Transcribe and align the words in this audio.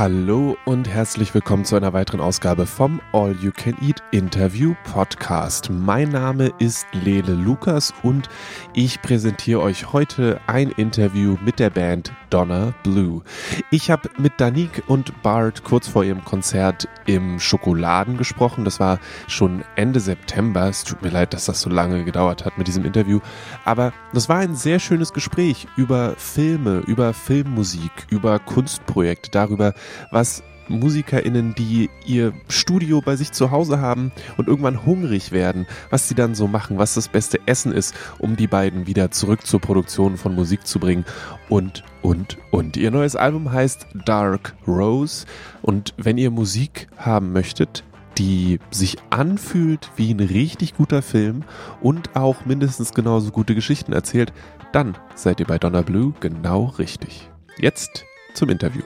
Hallo 0.00 0.56
und 0.64 0.88
herzlich 0.88 1.34
willkommen 1.34 1.66
zu 1.66 1.76
einer 1.76 1.92
weiteren 1.92 2.22
Ausgabe 2.22 2.64
vom 2.64 3.02
All 3.12 3.36
You 3.42 3.50
Can 3.54 3.76
Eat 3.82 4.02
Interview 4.12 4.74
Podcast. 4.90 5.68
Mein 5.68 6.08
Name 6.08 6.54
ist 6.58 6.86
Lele 6.92 7.34
Lukas 7.34 7.92
und 8.02 8.30
ich 8.72 9.02
präsentiere 9.02 9.60
euch 9.60 9.92
heute 9.92 10.40
ein 10.46 10.70
Interview 10.70 11.36
mit 11.44 11.58
der 11.58 11.68
Band 11.68 12.14
Donna 12.30 12.72
Blue. 12.82 13.22
Ich 13.70 13.90
habe 13.90 14.08
mit 14.16 14.40
Danik 14.40 14.84
und 14.86 15.22
Bart 15.22 15.64
kurz 15.64 15.86
vor 15.86 16.02
ihrem 16.02 16.24
Konzert 16.24 16.88
im 17.04 17.38
Schokoladen 17.38 18.16
gesprochen. 18.16 18.64
Das 18.64 18.80
war 18.80 19.00
schon 19.26 19.64
Ende 19.76 20.00
September. 20.00 20.68
Es 20.68 20.84
tut 20.84 21.02
mir 21.02 21.10
leid, 21.10 21.34
dass 21.34 21.44
das 21.44 21.60
so 21.60 21.68
lange 21.68 22.04
gedauert 22.04 22.46
hat 22.46 22.56
mit 22.56 22.68
diesem 22.68 22.86
Interview. 22.86 23.20
Aber 23.66 23.92
das 24.14 24.30
war 24.30 24.38
ein 24.38 24.54
sehr 24.54 24.78
schönes 24.78 25.12
Gespräch 25.12 25.66
über 25.76 26.14
Filme, 26.16 26.78
über 26.86 27.12
Filmmusik, 27.12 28.06
über 28.08 28.38
Kunstprojekte, 28.38 29.30
darüber, 29.30 29.74
was 30.10 30.42
MusikerInnen, 30.70 31.54
die 31.54 31.90
ihr 32.06 32.32
Studio 32.48 33.00
bei 33.00 33.16
sich 33.16 33.32
zu 33.32 33.50
Hause 33.50 33.80
haben 33.80 34.12
und 34.36 34.48
irgendwann 34.48 34.86
hungrig 34.86 35.32
werden, 35.32 35.66
was 35.90 36.08
sie 36.08 36.14
dann 36.14 36.34
so 36.34 36.46
machen, 36.46 36.78
was 36.78 36.94
das 36.94 37.08
beste 37.08 37.40
Essen 37.46 37.72
ist, 37.72 37.94
um 38.18 38.36
die 38.36 38.46
beiden 38.46 38.86
wieder 38.86 39.10
zurück 39.10 39.46
zur 39.46 39.60
Produktion 39.60 40.16
von 40.16 40.34
Musik 40.34 40.66
zu 40.66 40.78
bringen 40.78 41.04
und, 41.48 41.84
und, 42.02 42.38
und. 42.50 42.76
Ihr 42.76 42.90
neues 42.90 43.16
Album 43.16 43.52
heißt 43.52 43.86
Dark 44.06 44.54
Rose 44.66 45.26
und 45.60 45.92
wenn 45.96 46.18
ihr 46.18 46.30
Musik 46.30 46.88
haben 46.96 47.32
möchtet, 47.32 47.84
die 48.18 48.58
sich 48.70 48.98
anfühlt 49.10 49.90
wie 49.96 50.12
ein 50.12 50.20
richtig 50.20 50.74
guter 50.74 51.02
Film 51.02 51.42
und 51.80 52.16
auch 52.16 52.44
mindestens 52.44 52.92
genauso 52.92 53.30
gute 53.30 53.54
Geschichten 53.54 53.92
erzählt, 53.92 54.32
dann 54.72 54.96
seid 55.14 55.40
ihr 55.40 55.46
bei 55.46 55.58
Donna 55.58 55.82
Blue 55.82 56.12
genau 56.20 56.66
richtig. 56.78 57.28
Jetzt 57.58 58.04
zum 58.34 58.50
Interview. 58.50 58.82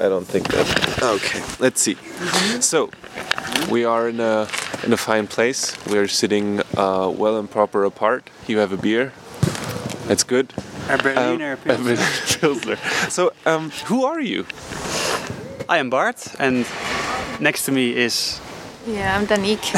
I 0.00 0.08
don't 0.08 0.26
think 0.26 0.48
that. 0.48 1.02
Okay, 1.02 1.42
let's 1.58 1.80
see. 1.80 1.96
So, 2.60 2.90
we 3.70 3.84
are 3.84 4.08
in 4.08 4.20
a 4.20 4.48
in 4.84 4.92
a 4.92 4.96
fine 4.96 5.26
place. 5.26 5.76
We 5.86 5.98
are 5.98 6.08
sitting 6.08 6.60
uh, 6.76 7.08
well 7.14 7.38
and 7.38 7.48
proper 7.50 7.84
apart. 7.84 8.28
You 8.46 8.58
have 8.58 8.72
a 8.72 8.76
beer. 8.76 9.12
That's 10.06 10.24
good. 10.24 10.52
A 10.88 10.98
Berliner 10.98 11.52
Um, 11.52 11.58
Pilsner. 11.58 11.96
Berliner 11.96 12.06
Pilsner. 12.40 12.76
So, 13.10 13.32
um, 13.46 13.70
who 13.86 14.04
are 14.04 14.20
you? 14.20 14.44
I 15.68 15.78
am 15.78 15.88
Bart, 15.90 16.26
and 16.38 16.66
next 17.40 17.64
to 17.66 17.72
me 17.72 17.96
is 17.96 18.38
Yeah, 18.86 19.16
I'm 19.16 19.26
Danique, 19.26 19.74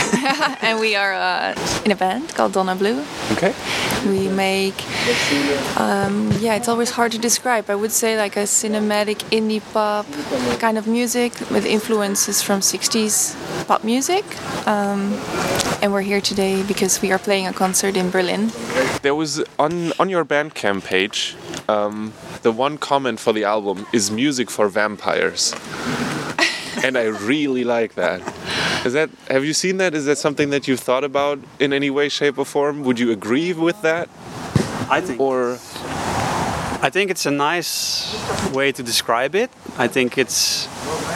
and 0.62 0.80
we 0.80 0.96
are 0.96 1.14
uh, 1.14 1.54
in 1.84 1.92
a 1.92 1.94
band 1.94 2.34
called 2.34 2.54
Donna 2.54 2.74
Blue. 2.74 3.04
Okay. 3.32 3.54
We 4.04 4.28
make, 4.28 4.74
um, 5.78 6.32
yeah, 6.40 6.56
it's 6.56 6.66
always 6.66 6.90
hard 6.90 7.12
to 7.12 7.18
describe. 7.18 7.70
I 7.70 7.76
would 7.76 7.92
say 7.92 8.16
like 8.16 8.36
a 8.36 8.46
cinematic 8.46 9.18
indie 9.30 9.62
pop 9.72 10.06
kind 10.58 10.76
of 10.76 10.88
music 10.88 11.38
with 11.52 11.64
influences 11.64 12.42
from 12.42 12.58
60s 12.58 13.36
pop 13.68 13.84
music. 13.84 14.24
Um, 14.66 15.12
and 15.80 15.92
we're 15.92 16.02
here 16.02 16.20
today 16.20 16.64
because 16.64 17.00
we 17.00 17.12
are 17.12 17.18
playing 17.18 17.46
a 17.46 17.52
concert 17.52 17.96
in 17.96 18.10
Berlin. 18.10 18.50
There 19.02 19.14
was 19.14 19.44
on 19.56 19.92
on 20.00 20.08
your 20.08 20.24
Bandcamp 20.24 20.84
page. 20.84 21.36
Um, 21.69 22.12
the 22.42 22.50
one 22.50 22.76
comment 22.76 23.20
for 23.20 23.32
the 23.32 23.44
album 23.44 23.86
is 23.92 24.10
music 24.10 24.50
for 24.50 24.69
vampires, 24.69 25.54
and 26.84 26.98
I 26.98 27.04
really 27.04 27.62
like 27.62 27.94
that. 27.94 28.20
Is 28.86 28.92
that 28.92 29.10
have 29.28 29.44
you 29.44 29.52
seen 29.52 29.78
that? 29.78 29.94
Is 29.94 30.04
that 30.04 30.16
something 30.16 30.50
that 30.50 30.69
you've 30.69 30.78
thought 30.78 31.02
about 31.02 31.41
in 31.58 31.72
any 31.72 31.91
way, 31.91 32.08
shape, 32.08 32.38
or 32.38 32.44
form? 32.44 32.84
Would 32.84 33.00
you 33.00 33.10
agree 33.10 33.52
with 33.52 33.82
that, 33.82 34.08
I 34.88 35.00
think 35.00 35.20
or 35.20 35.58
I 36.82 36.91
think 36.91 37.10
it's 37.10 37.25
a 37.26 37.31
nice 37.31 38.14
way 38.53 38.70
to 38.72 38.82
describe 38.82 39.34
it. 39.34 39.50
I 39.78 39.88
think 39.88 40.19
it's 40.19 40.69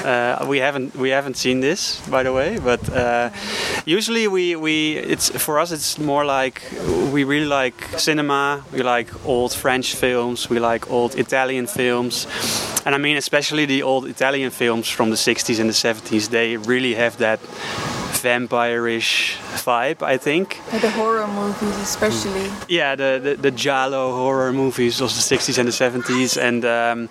uh, 0.04 0.46
we 0.48 0.58
haven't 0.58 0.96
we 0.96 1.10
haven't 1.10 1.36
seen 1.36 1.60
this 1.60 2.00
by 2.08 2.22
the 2.22 2.32
way, 2.32 2.58
but 2.58 2.80
uh, 2.90 3.30
usually 3.84 4.26
we, 4.26 4.56
we 4.56 4.96
it's 4.96 5.28
for 5.30 5.58
us 5.58 5.70
it's 5.70 5.98
more 5.98 6.24
like 6.24 6.62
we 7.12 7.24
really 7.24 7.46
like 7.46 7.74
cinema. 7.98 8.64
We 8.72 8.82
like 8.82 9.08
old 9.26 9.52
French 9.52 9.94
films. 9.94 10.48
We 10.48 10.58
like 10.58 10.90
old 10.90 11.14
Italian 11.16 11.66
films, 11.66 12.26
and 12.86 12.94
I 12.94 12.98
mean 12.98 13.16
especially 13.18 13.66
the 13.66 13.82
old 13.82 14.06
Italian 14.06 14.50
films 14.50 14.88
from 14.88 15.10
the 15.10 15.16
60s 15.16 15.60
and 15.60 15.68
the 15.68 15.74
70s. 15.74 16.30
They 16.30 16.56
really 16.56 16.94
have 16.94 17.18
that 17.18 17.40
vampire-ish 18.20 19.36
vibe. 19.64 20.02
I 20.02 20.16
think. 20.16 20.60
The 20.70 20.90
horror 20.90 21.26
movies, 21.26 21.76
especially. 21.78 22.50
Yeah, 22.68 22.96
the, 22.96 23.20
the, 23.22 23.34
the 23.36 23.50
Giallo 23.50 24.12
horror 24.12 24.52
movies 24.52 25.00
of 25.00 25.08
the 25.08 25.20
60s 25.20 25.58
and 25.58 25.68
the 25.68 25.72
70s. 25.72 26.40
And 26.40 26.64
um, 26.64 27.08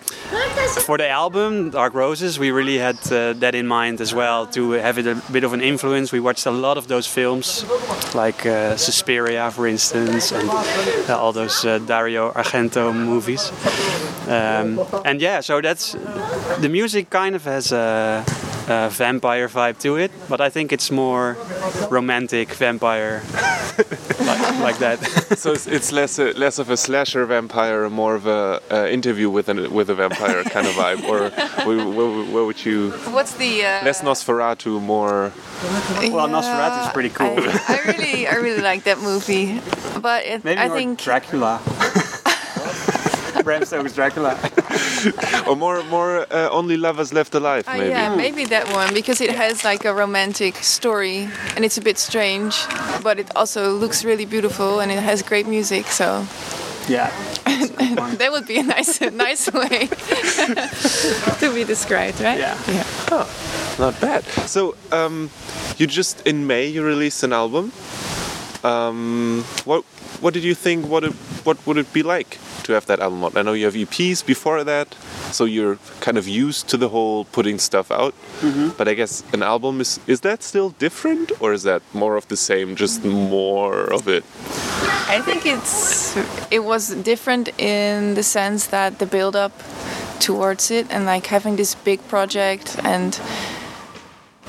for 0.86 0.98
the 0.98 1.10
album, 1.10 1.72
Dark 1.72 1.94
Roses, 1.94 2.40
we 2.40 2.52
really 2.52 2.78
had 2.78 2.98
uh, 3.12 3.34
that 3.34 3.56
in 3.56 3.68
mind 3.68 4.02
as 4.02 4.14
well 4.14 4.48
to 4.48 4.72
have 4.72 4.98
it 4.98 5.08
a 5.08 5.16
bit 5.32 5.44
of 5.44 5.54
an 5.54 5.62
influence. 5.62 6.12
We 6.12 6.20
watched 6.20 6.46
a 6.46 6.52
lot 6.52 6.78
of 6.78 6.88
those 6.88 7.08
films, 7.08 7.66
like 8.16 8.46
uh, 8.46 8.78
Suspiria, 8.78 9.52
for 9.52 9.68
instance, 9.68 10.32
and 10.32 10.50
uh, 10.50 11.18
all 11.18 11.34
those 11.34 11.66
uh, 11.66 11.80
Dario 11.80 12.32
Argento 12.32 12.94
movies. 12.94 13.52
Um, 14.28 14.80
and 15.06 15.22
yeah, 15.22 15.42
so 15.42 15.62
that's 15.62 15.94
the 16.60 16.70
music 16.70 17.10
kind 17.10 17.36
of 17.36 17.44
has 17.46 17.72
a, 17.72 18.24
a 18.70 18.90
vampire 18.90 19.48
vibe 19.48 19.80
to 19.80 19.98
it, 19.98 20.12
but 20.28 20.42
I 20.42 20.50
think 20.50 20.72
it's 20.72 20.92
more 20.92 21.38
romantic 21.90 22.54
vampire 22.54 23.22
like, 24.20 24.60
like 24.60 24.78
that. 24.80 25.00
so? 25.38 25.54
It's, 25.54 25.68
it's 25.68 25.92
less 25.92 26.20
a, 26.20 26.34
less 26.34 26.60
of 26.60 26.70
a 26.70 26.78
slasher 26.78 27.26
vampire, 27.26 27.86
and 27.86 27.94
more 27.94 28.16
of 28.16 28.28
a 28.28 28.62
uh, 28.72 28.88
interview 28.88 29.30
with 29.30 29.50
an 29.50 29.74
with 29.74 29.90
a 29.90 29.96
vampire 29.96 30.44
kind 30.44 30.68
of 30.68 30.74
vibe, 30.74 31.04
or 31.08 31.30
where, 31.66 31.88
where, 31.88 32.26
where 32.34 32.46
would 32.46 32.64
you? 32.66 32.92
What's 33.12 33.34
the 33.36 33.66
uh, 33.66 33.84
Less 33.84 34.02
Nosferatu, 34.02 34.82
more. 34.82 35.32
Well, 36.12 36.28
Nosferatu 36.28 36.88
is 36.88 36.94
pretty 36.94 37.10
cool. 37.10 37.36
I, 37.38 37.64
I 37.68 37.92
really, 37.92 38.28
I 38.28 38.36
really 38.36 38.62
like 38.62 38.84
that 38.84 39.00
movie, 39.00 39.62
but 40.02 40.26
it, 40.26 40.44
Maybe 40.44 40.60
I 40.60 40.68
more 40.68 40.78
think 40.78 41.00
Dracula. 41.00 41.62
Bram 43.44 43.66
Stoker's 43.66 43.94
Dracula. 43.94 44.38
Or 45.48 45.56
more, 45.56 45.84
more 45.84 46.26
uh, 46.32 46.50
only 46.52 46.78
lovers 46.78 47.12
left 47.14 47.34
alive, 47.36 47.68
Uh, 47.68 47.78
maybe. 47.78 47.90
yeah, 47.90 48.16
maybe 48.16 48.46
that 48.46 48.68
one 48.74 48.94
because 48.94 49.22
it 49.22 49.32
has 49.36 49.64
like 49.64 49.86
a 49.86 49.94
romantic 49.94 50.56
story 50.64 51.28
and 51.56 51.64
it's 51.66 51.78
a 51.78 51.82
bit 51.82 51.98
strange, 51.98 52.56
but 53.04 53.20
it 53.20 53.30
also 53.36 53.74
looks 53.74 54.04
really 54.06 54.26
beautiful 54.26 54.80
and 54.80 54.92
it 54.92 55.00
has 55.00 55.22
great 55.24 55.48
music. 55.48 55.86
So 55.88 56.26
Yeah. 56.88 57.12
that 58.20 58.30
would 58.32 58.48
be 58.48 58.58
a 58.60 58.64
nice, 58.64 59.00
nice 59.28 59.52
way 59.54 59.88
to 61.40 61.52
be 61.54 61.64
described, 61.64 62.20
right? 62.22 62.40
Yeah. 62.40 62.58
Yeah. 62.68 63.26
Not 63.80 64.00
bad. 64.02 64.24
So, 64.48 64.76
um, 64.92 65.30
you 65.78 65.88
just 65.88 66.22
in 66.28 66.48
May 66.48 66.68
you 66.68 66.84
released 66.84 67.24
an 67.24 67.32
album. 67.34 67.72
Um, 68.64 69.44
what 69.66 69.84
what 70.22 70.34
did 70.34 70.44
you 70.44 70.56
think? 70.56 70.86
What 70.88 71.04
it, 71.04 71.14
what 71.46 71.58
would 71.66 71.78
it 71.78 71.94
be 71.94 72.04
like 72.04 72.38
to 72.70 72.74
have 72.74 72.86
that 72.86 73.00
album 73.00 73.24
out? 73.24 73.36
I 73.36 73.42
know 73.42 73.54
you 73.54 73.66
have 73.66 73.74
EPs 73.74 74.26
before 74.26 74.64
that, 74.64 74.88
so 75.32 75.44
you're 75.46 75.78
kind 76.00 76.18
of 76.18 76.28
used 76.28 76.70
to 76.70 76.78
the 76.78 76.90
whole 76.90 77.26
putting 77.26 77.60
stuff 77.60 77.92
out. 77.92 78.14
Mm-hmm. 78.42 78.70
But 78.78 78.88
I 78.88 78.94
guess 78.94 79.24
an 79.34 79.44
album 79.44 79.82
is 79.82 80.00
is 80.08 80.22
that 80.22 80.44
still 80.44 80.70
different, 80.86 81.32
or 81.42 81.54
is 81.54 81.64
that 81.64 81.82
more 81.94 82.16
of 82.16 82.26
the 82.28 82.38
same, 82.38 82.76
just 82.76 83.04
more 83.04 83.94
of 83.98 84.08
it? 84.08 84.24
I 85.16 85.22
think 85.28 85.46
it's 85.46 86.16
it 86.52 86.64
was 86.64 86.84
different 87.12 87.50
in 87.58 88.16
the 88.16 88.24
sense 88.24 88.68
that 88.68 89.00
the 89.00 89.06
build 89.06 89.36
up 89.36 89.54
towards 90.20 90.72
it 90.72 90.86
and 90.94 91.06
like 91.06 91.26
having 91.28 91.56
this 91.56 91.76
big 91.76 92.00
project 92.08 92.78
and 92.84 93.20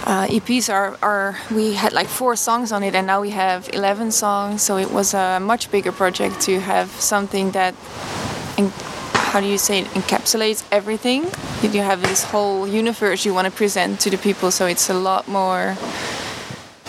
uh, 0.07 0.27
EPs 0.27 0.73
are, 0.73 0.97
are 1.03 1.37
we 1.51 1.75
had 1.75 1.93
like 1.93 2.07
four 2.09 2.35
songs 2.37 2.73
on 2.73 2.83
it 2.83 2.95
and 2.95 3.07
now 3.07 3.21
we 3.21 3.31
have 3.31 3.69
11 3.73 4.11
songs. 4.13 4.63
So 4.63 4.77
it 4.79 4.91
was 4.91 5.15
a 5.15 5.39
much 5.41 5.71
bigger 5.71 5.93
project 5.93 6.41
to 6.43 6.61
have 6.61 6.89
something 6.91 7.51
that 7.53 7.75
en- 8.59 8.73
how 9.15 9.41
do 9.41 9.47
you 9.47 9.59
say 9.59 9.81
it 9.81 9.87
encapsulates 9.89 10.65
everything. 10.73 11.25
You 11.63 11.83
have 11.83 12.03
this 12.03 12.25
whole 12.25 12.67
universe 12.67 13.25
you 13.25 13.35
want 13.35 13.47
to 13.47 13.53
present 13.53 14.01
to 14.01 14.11
the 14.11 14.17
people 14.19 14.51
so 14.51 14.67
it's 14.67 14.89
a 14.91 14.95
lot 14.95 15.29
more 15.29 15.77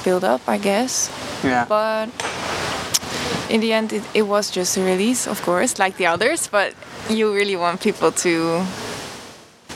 build 0.03 0.23
up 0.23 0.41
I 0.47 0.57
guess. 0.57 1.11
Yeah. 1.43 1.65
but 1.67 2.07
in 3.49 3.59
the 3.61 3.73
end 3.73 3.91
it, 3.93 4.03
it 4.13 4.21
was 4.23 4.49
just 4.49 4.77
a 4.77 4.81
release 4.81 5.27
of 5.27 5.41
course 5.41 5.77
like 5.77 5.97
the 5.97 6.05
others 6.05 6.47
but 6.47 6.73
you 7.09 7.33
really 7.33 7.55
want 7.57 7.81
people 7.81 8.11
to 8.11 8.63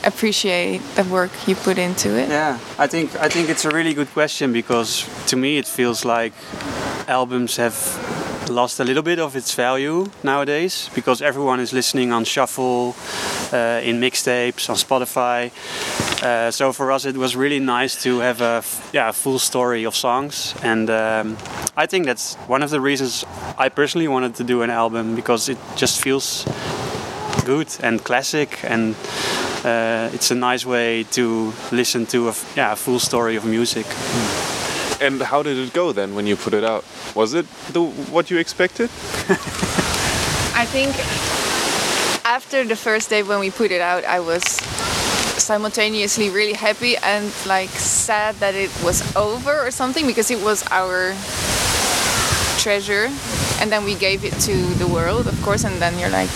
appreciate 0.06 0.80
the 0.94 1.04
work 1.04 1.30
you 1.48 1.54
put 1.54 1.78
into 1.78 2.08
it 2.16 2.28
Yeah, 2.28 2.58
I 2.78 2.86
think 2.86 3.14
I 3.16 3.28
think 3.28 3.48
it's 3.48 3.64
a 3.64 3.70
really 3.70 3.94
good 3.94 4.10
question 4.12 4.52
because 4.52 5.04
to 5.26 5.36
me 5.36 5.58
it 5.58 5.66
feels 5.66 6.04
like 6.04 6.32
albums 7.08 7.56
have 7.56 7.74
lost 8.50 8.80
a 8.80 8.84
little 8.84 9.02
bit 9.02 9.18
of 9.18 9.34
its 9.36 9.54
value 9.54 10.06
nowadays 10.22 10.90
because 10.94 11.20
everyone 11.22 11.60
is 11.60 11.72
listening 11.72 12.12
on 12.12 12.24
shuffle, 12.24 12.94
uh, 13.52 13.80
in 13.82 14.00
mixtapes, 14.00 14.68
on 14.68 14.76
Spotify. 14.76 15.50
Uh, 16.22 16.50
so 16.50 16.72
for 16.72 16.92
us, 16.92 17.04
it 17.04 17.16
was 17.16 17.36
really 17.36 17.60
nice 17.60 18.02
to 18.02 18.20
have 18.20 18.40
a 18.40 18.62
yeah 18.92 19.12
full 19.12 19.38
story 19.38 19.84
of 19.84 19.94
songs, 19.94 20.54
and 20.62 20.88
um, 20.90 21.36
I 21.76 21.86
think 21.86 22.06
that's 22.06 22.34
one 22.48 22.62
of 22.62 22.70
the 22.70 22.80
reasons 22.80 23.24
I 23.58 23.68
personally 23.68 24.08
wanted 24.08 24.34
to 24.36 24.44
do 24.44 24.62
an 24.62 24.70
album 24.70 25.14
because 25.14 25.48
it 25.48 25.58
just 25.76 26.00
feels 26.00 26.44
good 27.44 27.68
and 27.82 28.02
classic 28.02 28.58
and 28.64 28.96
uh, 29.64 30.10
it's 30.12 30.30
a 30.30 30.34
nice 30.34 30.64
way 30.66 31.04
to 31.12 31.52
listen 31.72 32.06
to 32.06 32.26
a 32.26 32.30
f- 32.30 32.52
yeah 32.56 32.72
a 32.72 32.76
full 32.76 32.98
story 32.98 33.36
of 33.36 33.44
music. 33.44 33.86
And 35.00 35.20
how 35.20 35.42
did 35.42 35.58
it 35.58 35.72
go 35.72 35.92
then 35.92 36.14
when 36.14 36.26
you 36.26 36.36
put 36.36 36.54
it 36.54 36.64
out? 36.64 36.84
Was 37.14 37.34
it 37.34 37.46
the 37.72 37.82
what 38.10 38.30
you 38.30 38.38
expected? 38.38 38.90
I 40.56 40.64
think 40.64 40.94
after 42.24 42.64
the 42.64 42.76
first 42.76 43.10
day 43.10 43.22
when 43.22 43.40
we 43.40 43.50
put 43.50 43.70
it 43.70 43.80
out, 43.80 44.04
I 44.04 44.20
was 44.20 44.42
simultaneously 45.38 46.30
really 46.30 46.54
happy 46.54 46.96
and 46.96 47.30
like 47.46 47.68
sad 47.70 48.34
that 48.36 48.54
it 48.54 48.70
was 48.82 49.02
over 49.14 49.54
or 49.66 49.70
something 49.70 50.06
because 50.06 50.30
it 50.30 50.42
was 50.42 50.64
our 50.70 51.14
treasure 52.58 53.08
and 53.60 53.70
then 53.70 53.84
we 53.84 53.94
gave 53.94 54.24
it 54.24 54.32
to 54.40 54.56
the 54.74 54.86
world 54.86 55.26
of 55.28 55.40
course 55.42 55.62
and 55.64 55.80
then 55.80 55.98
you're 55.98 56.10
like 56.10 56.30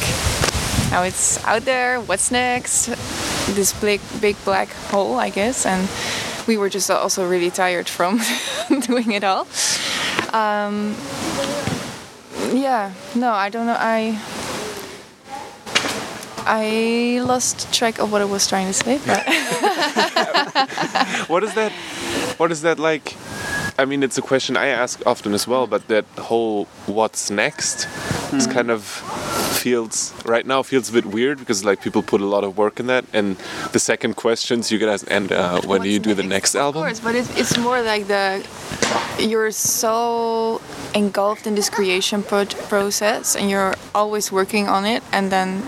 now 0.91 1.03
it's 1.03 1.43
out 1.45 1.65
there 1.65 2.01
what's 2.01 2.31
next 2.31 2.87
this 3.55 3.73
big 3.81 4.01
big 4.21 4.37
black 4.45 4.69
hole 4.91 5.19
i 5.19 5.31
guess 5.31 5.67
and 5.67 5.89
we 6.47 6.57
were 6.57 6.69
just 6.69 6.91
also 6.91 7.29
really 7.29 7.51
tired 7.51 7.89
from 7.89 8.21
doing 8.81 9.13
it 9.13 9.25
all 9.25 9.47
um, 10.33 10.95
yeah 12.53 12.93
no 13.15 13.33
i 13.33 13.49
don't 13.49 13.67
know 13.67 13.77
i 13.79 14.19
I 16.47 17.21
lost 17.23 17.73
track 17.73 17.99
of 18.01 18.11
what 18.11 18.23
I 18.23 18.25
was 18.25 18.49
trying 18.49 18.67
to 18.67 18.73
say, 18.73 18.99
but 19.07 19.25
what 21.29 21.45
is 21.45 21.53
that? 21.55 21.71
What 22.39 22.51
is 22.51 22.63
that 22.63 22.79
like? 22.79 23.15
I 23.79 23.85
mean, 23.85 24.03
it's 24.03 24.17
a 24.19 24.23
question 24.23 24.57
I 24.57 24.67
ask 24.69 25.01
often 25.07 25.35
as 25.35 25.47
well, 25.47 25.67
but 25.67 25.87
that 25.89 26.07
whole 26.19 26.65
"what's 26.87 27.31
next" 27.31 27.87
is 28.33 28.47
Hmm. 28.47 28.53
kind 28.53 28.71
of 28.71 29.03
feels 29.65 30.13
right 30.25 30.47
now 30.47 30.63
feels 30.63 30.87
a 30.91 30.93
bit 30.99 31.07
weird 31.17 31.37
because 31.39 31.59
like 31.71 31.79
people 31.87 32.03
put 32.03 32.21
a 32.21 32.31
lot 32.35 32.43
of 32.45 32.51
work 32.57 32.81
in 32.81 32.87
that, 32.93 33.05
and 33.19 33.37
the 33.73 33.79
second 33.79 34.13
questions 34.17 34.71
you 34.73 34.79
get 34.83 34.89
ask, 34.95 35.05
and 35.17 35.27
uh, 35.33 35.61
when 35.71 35.81
do 35.83 35.89
you 35.89 35.99
What's 35.99 36.09
do 36.09 36.15
the 36.15 36.23
next? 36.23 36.55
next 36.55 36.55
Of 36.55 36.61
album? 36.67 36.83
course, 36.83 37.01
but 37.07 37.15
it's, 37.15 37.31
it's 37.41 37.57
more 37.59 37.81
like 37.93 38.05
the 38.15 38.25
you're 39.31 39.53
so 39.53 40.61
engulfed 40.95 41.45
in 41.47 41.55
this 41.55 41.69
creation 41.71 42.23
pro- 42.23 42.47
process, 42.73 43.37
and 43.37 43.45
you're 43.53 43.75
always 43.95 44.33
working 44.33 44.69
on 44.69 44.83
it, 44.95 45.03
and 45.13 45.31
then 45.31 45.63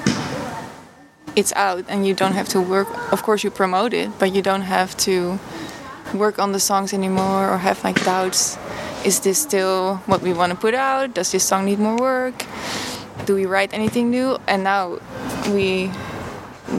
it's 1.37 1.53
out, 1.57 1.85
and 1.89 2.07
you 2.07 2.15
don't 2.15 2.33
have 2.41 2.49
to 2.49 2.61
work. 2.61 2.89
Of 3.13 3.23
course, 3.23 3.45
you 3.45 3.51
promote 3.51 3.93
it, 4.03 4.09
but 4.19 4.29
you 4.35 4.43
don't 4.43 4.63
have 4.77 4.97
to 5.09 5.39
work 6.15 6.39
on 6.39 6.53
the 6.53 6.61
songs 6.61 6.93
anymore 6.93 7.49
or 7.53 7.59
have 7.59 7.79
like 7.85 7.99
doubts. 8.05 8.59
Is 9.05 9.21
this 9.21 9.39
still 9.39 9.97
what 10.07 10.21
we 10.23 10.33
want 10.33 10.51
to 10.53 10.59
put 10.59 10.75
out? 10.75 11.15
Does 11.15 11.33
this 11.33 11.45
song 11.45 11.65
need 11.65 11.79
more 11.79 11.97
work? 11.97 12.45
Do 13.27 13.35
we 13.35 13.47
write 13.47 13.73
anything 13.73 14.11
new? 14.11 14.39
And 14.47 14.63
now 14.65 14.99
we 15.53 15.91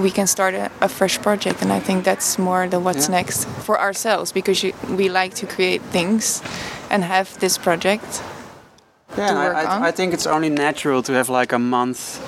we 0.02 0.10
can 0.10 0.28
start 0.28 0.54
a, 0.56 0.72
a 0.82 0.88
fresh 0.90 1.20
project 1.22 1.62
and 1.62 1.72
i 1.72 1.80
think 1.80 2.04
that's 2.04 2.40
more 2.40 2.68
the 2.68 2.80
what's 2.80 3.08
Yeah. 3.08 3.18
next 3.18 3.46
for 3.66 3.80
ourselves 3.80 4.32
because 4.32 4.64
you, 4.64 4.74
we 4.98 5.08
like 5.08 5.36
to 5.36 5.46
create 5.46 5.82
things 5.92 6.42
and 6.90 7.04
have 7.04 7.28
this 7.40 7.58
project 7.60 8.24
Yeah, 9.18 9.38
I- 9.38 9.64
I. 9.86 9.88
I 9.90 9.92
think 9.92 10.14
it's 10.14 10.26
only 10.26 10.50
natural 10.50 11.04
to 11.04 11.14
have 11.14 11.30
like 11.30 11.54
a 11.56 11.60
month 11.60 12.20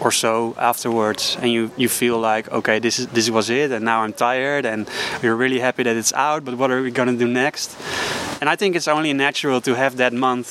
or 0.00 0.10
so 0.12 0.54
afterwards, 0.58 1.36
and 1.42 1.50
you, 1.52 1.70
you 1.76 1.88
feel 1.88 2.18
like, 2.18 2.50
okay, 2.50 2.80
this 2.80 2.98
is 2.98 3.06
this 3.08 3.28
was 3.30 3.48
it, 3.50 3.70
and 3.70 3.84
now 3.84 4.02
I'm 4.04 4.12
tired, 4.14 4.64
and 4.66 4.88
we're 5.22 5.36
really 5.36 5.60
happy 5.60 5.82
that 5.84 5.96
it's 5.96 6.12
out. 6.14 6.44
But 6.44 6.54
what 6.54 6.70
are 6.70 6.82
we 6.82 6.90
gonna 6.90 7.12
do 7.18 7.26
next? 7.28 7.76
And 8.40 8.48
I 8.50 8.56
think 8.56 8.74
it's 8.76 8.88
only 8.88 9.12
natural 9.12 9.60
to 9.60 9.74
have 9.74 9.96
that 9.96 10.12
month 10.12 10.48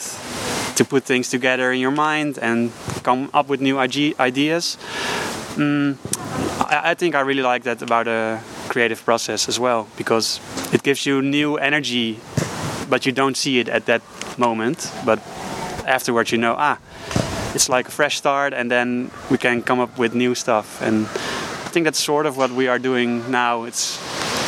to 0.75 0.85
put 0.85 1.03
things 1.03 1.29
together 1.29 1.71
in 1.71 1.79
your 1.79 1.91
mind 1.91 2.39
and 2.41 2.71
come 3.03 3.29
up 3.33 3.47
with 3.50 3.62
new 3.62 3.77
ideas. 3.77 4.77
Mm, 5.56 5.97
I, 6.59 6.91
I 6.91 6.94
think 6.94 7.15
I 7.15 7.21
really 7.21 7.44
like 7.44 7.63
that 7.63 7.81
about 7.81 8.07
a 8.07 8.41
creative 8.69 9.03
process 9.03 9.50
as 9.50 9.59
well 9.59 9.88
because 9.97 10.39
it 10.73 10.81
gives 10.83 11.06
you 11.06 11.21
new 11.21 11.57
energy 11.57 12.19
but 12.91 13.06
you 13.06 13.13
don't 13.13 13.38
see 13.38 13.57
it 13.59 13.69
at 13.69 13.85
that 13.85 14.01
moment. 14.38 14.91
But 15.06 15.19
afterwards, 15.88 16.31
you 16.31 16.38
know, 16.38 16.56
ah, 16.59 16.77
it's 17.56 17.69
like 17.69 17.88
a 17.88 17.91
fresh 17.91 18.18
start, 18.18 18.53
and 18.53 18.69
then 18.69 19.09
we 19.31 19.38
can 19.38 19.63
come 19.63 19.79
up 19.79 19.97
with 19.97 20.13
new 20.13 20.35
stuff. 20.35 20.81
And 20.81 21.06
I 21.06 21.69
think 21.71 21.85
that's 21.85 22.00
sort 22.00 22.25
of 22.25 22.38
what 22.38 22.51
we 22.51 22.68
are 22.68 22.77
doing 22.77 23.31
now. 23.31 23.63
It's 23.63 23.97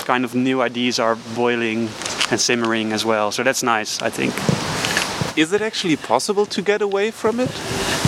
kind 0.03 0.25
of 0.25 0.35
new 0.35 0.61
ideas 0.61 0.99
are 0.99 1.15
boiling 1.35 1.89
and 2.29 2.39
simmering 2.39 2.91
as 2.91 3.05
well. 3.05 3.31
So 3.31 3.43
that's 3.43 3.63
nice, 3.63 4.01
I 4.01 4.09
think. 4.09 4.33
Is 5.35 5.51
it 5.51 5.61
actually 5.61 5.95
possible 5.95 6.45
to 6.45 6.61
get 6.61 6.81
away 6.81 7.09
from 7.09 7.39
it? 7.39 7.49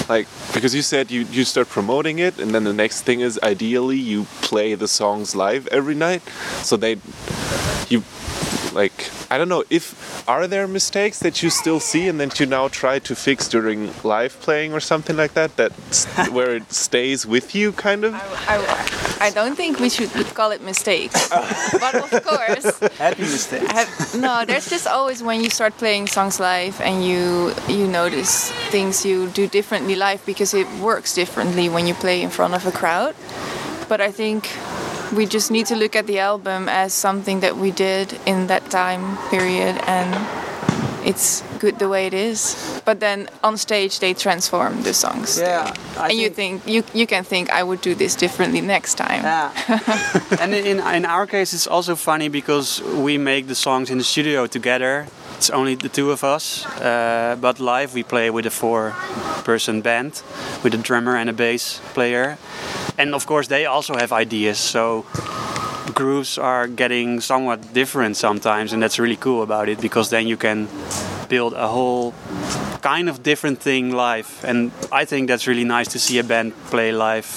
Like, 0.07 0.27
because 0.53 0.75
you 0.75 0.83
said 0.83 1.09
you, 1.09 1.21
you 1.31 1.43
start 1.43 1.69
promoting 1.69 2.19
it, 2.19 2.37
and 2.37 2.53
then 2.53 2.63
the 2.63 2.73
next 2.73 3.01
thing 3.01 3.21
is 3.21 3.39
ideally 3.41 3.97
you 3.97 4.25
play 4.41 4.75
the 4.75 4.87
songs 4.87 5.35
live 5.35 5.65
every 5.67 5.95
night. 5.95 6.21
So 6.61 6.77
they, 6.77 6.97
you, 7.89 8.03
I 9.35 9.37
don't 9.37 9.49
know, 9.49 9.65
if, 9.69 10.25
are 10.29 10.47
there 10.47 10.65
mistakes 10.65 11.19
that 11.19 11.43
you 11.43 11.49
still 11.49 11.81
see 11.81 12.07
and 12.07 12.21
that 12.21 12.39
you 12.39 12.45
now 12.45 12.69
try 12.69 12.99
to 12.99 13.13
fix 13.13 13.49
during 13.49 13.91
live 14.01 14.39
playing 14.39 14.71
or 14.71 14.79
something 14.79 15.17
like 15.17 15.33
that? 15.33 15.57
that 15.57 15.71
where 16.31 16.55
it 16.55 16.71
stays 16.71 17.25
with 17.25 17.53
you, 17.53 17.73
kind 17.73 18.05
of? 18.05 18.13
I, 18.47 18.55
I 19.19 19.31
don't 19.31 19.57
think 19.57 19.81
we 19.81 19.89
should 19.89 20.09
call 20.35 20.51
it 20.51 20.61
mistakes 20.61 21.29
but 21.79 21.95
of 21.95 22.23
course 22.23 22.79
Happy 22.97 23.23
mistake. 23.23 23.69
have, 23.71 24.15
no 24.17 24.45
there's 24.45 24.69
just 24.69 24.87
always 24.87 25.21
when 25.21 25.41
you 25.41 25.49
start 25.49 25.75
playing 25.77 26.07
songs 26.07 26.39
live 26.39 26.79
and 26.81 27.03
you 27.03 27.53
you 27.67 27.87
notice 27.87 28.51
things 28.71 29.05
you 29.05 29.27
do 29.29 29.47
differently 29.47 29.95
live 29.95 30.25
because 30.25 30.53
it 30.53 30.67
works 30.79 31.13
differently 31.13 31.69
when 31.69 31.87
you 31.87 31.93
play 31.93 32.21
in 32.21 32.29
front 32.29 32.53
of 32.53 32.65
a 32.65 32.71
crowd 32.71 33.15
but 33.87 34.01
i 34.01 34.11
think 34.11 34.49
we 35.15 35.25
just 35.25 35.49
need 35.51 35.65
to 35.67 35.75
look 35.75 35.95
at 35.95 36.05
the 36.07 36.19
album 36.19 36.67
as 36.69 36.93
something 36.93 37.39
that 37.41 37.55
we 37.57 37.71
did 37.71 38.07
in 38.25 38.47
that 38.47 38.69
time 38.69 39.17
period 39.29 39.75
and 39.87 40.09
it's 41.07 41.43
good 41.59 41.77
the 41.77 41.87
way 41.87 42.07
it 42.07 42.13
is 42.13 42.55
but 42.85 42.99
then 42.99 43.27
on 43.43 43.57
stage 43.57 43.99
they 43.99 44.13
transform 44.13 44.81
the 44.83 44.93
songs 44.93 45.37
Yeah, 45.39 45.71
I 45.97 46.09
and 46.09 46.17
you 46.17 46.29
think 46.29 46.67
you 46.67 46.83
you 46.93 47.05
can 47.07 47.23
think 47.23 47.49
i 47.49 47.61
would 47.61 47.81
do 47.81 47.93
this 47.95 48.15
differently 48.15 48.61
next 48.61 48.95
time 48.97 49.21
Yeah. 49.23 49.51
and 50.41 50.53
in, 50.53 50.79
in 50.79 51.05
our 51.05 51.27
case, 51.27 51.53
it's 51.55 51.67
also 51.67 51.95
funny 51.95 52.29
because 52.29 52.81
we 53.05 53.17
make 53.17 53.45
the 53.47 53.55
songs 53.55 53.89
in 53.89 53.97
the 53.97 54.03
studio 54.03 54.47
together. 54.47 55.05
It's 55.37 55.49
only 55.49 55.75
the 55.75 55.89
two 55.89 56.11
of 56.11 56.23
us. 56.23 56.65
Uh, 56.65 57.37
but 57.39 57.59
live, 57.59 57.93
we 57.93 58.03
play 58.03 58.29
with 58.29 58.45
a 58.45 58.49
four 58.49 58.95
person 59.43 59.81
band 59.81 60.21
with 60.63 60.73
a 60.73 60.77
drummer 60.77 61.15
and 61.15 61.29
a 61.29 61.33
bass 61.33 61.81
player. 61.93 62.37
And 62.97 63.13
of 63.13 63.25
course, 63.25 63.47
they 63.47 63.65
also 63.65 63.95
have 63.95 64.11
ideas. 64.13 64.57
So 64.57 65.05
grooves 65.93 66.37
are 66.37 66.67
getting 66.67 67.21
somewhat 67.21 67.73
different 67.73 68.17
sometimes. 68.17 68.73
And 68.73 68.81
that's 68.81 68.97
really 68.97 69.17
cool 69.17 69.43
about 69.43 69.69
it 69.69 69.81
because 69.81 70.09
then 70.09 70.27
you 70.27 70.37
can 70.37 70.67
build 71.27 71.53
a 71.53 71.67
whole 71.67 72.13
kind 72.81 73.09
of 73.09 73.21
different 73.21 73.59
thing 73.59 73.91
live. 73.91 74.43
And 74.47 74.71
I 74.91 75.05
think 75.05 75.27
that's 75.27 75.47
really 75.47 75.65
nice 75.65 75.87
to 75.89 75.99
see 75.99 76.17
a 76.19 76.23
band 76.23 76.53
play 76.69 76.91
live 76.91 77.27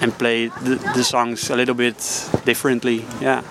and 0.00 0.12
play 0.12 0.48
the, 0.48 0.76
the 0.94 1.04
songs 1.04 1.50
a 1.50 1.56
little 1.56 1.74
bit 1.74 1.96
differently. 2.44 3.04
Yeah. 3.20 3.42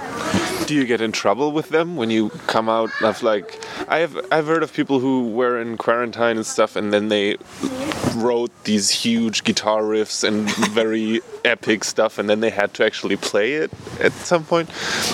Do 0.66 0.76
you 0.76 0.86
get 0.86 1.02
in 1.02 1.12
trouble 1.12 1.52
with 1.52 1.70
them 1.70 1.98
when 1.98 2.10
you 2.10 2.30
come 2.48 2.70
out 2.70 2.90
of 3.02 3.22
like 3.22 3.60
I've 3.90 4.18
I've 4.32 4.48
heard 4.48 4.64
of 4.64 4.72
people 4.74 5.00
who 5.00 5.30
were 5.30 5.60
in 5.60 5.78
quarantine 5.78 6.38
and 6.38 6.46
stuff 6.46 6.76
and 6.76 6.94
then 6.94 7.10
they 7.10 7.38
wrote 8.16 8.52
these 8.64 8.90
huge 8.90 9.44
guitar 9.44 9.82
riffs 9.82 10.24
and 10.24 10.50
very 10.72 11.22
epic 11.46 11.84
stuff 11.84 12.18
and 12.18 12.30
then 12.30 12.40
they 12.40 12.50
had 12.50 12.74
to 12.76 12.86
actually 12.86 13.18
play 13.18 13.54
it 13.54 13.72
at 14.00 14.14
some 14.14 14.46
point. 14.46 14.70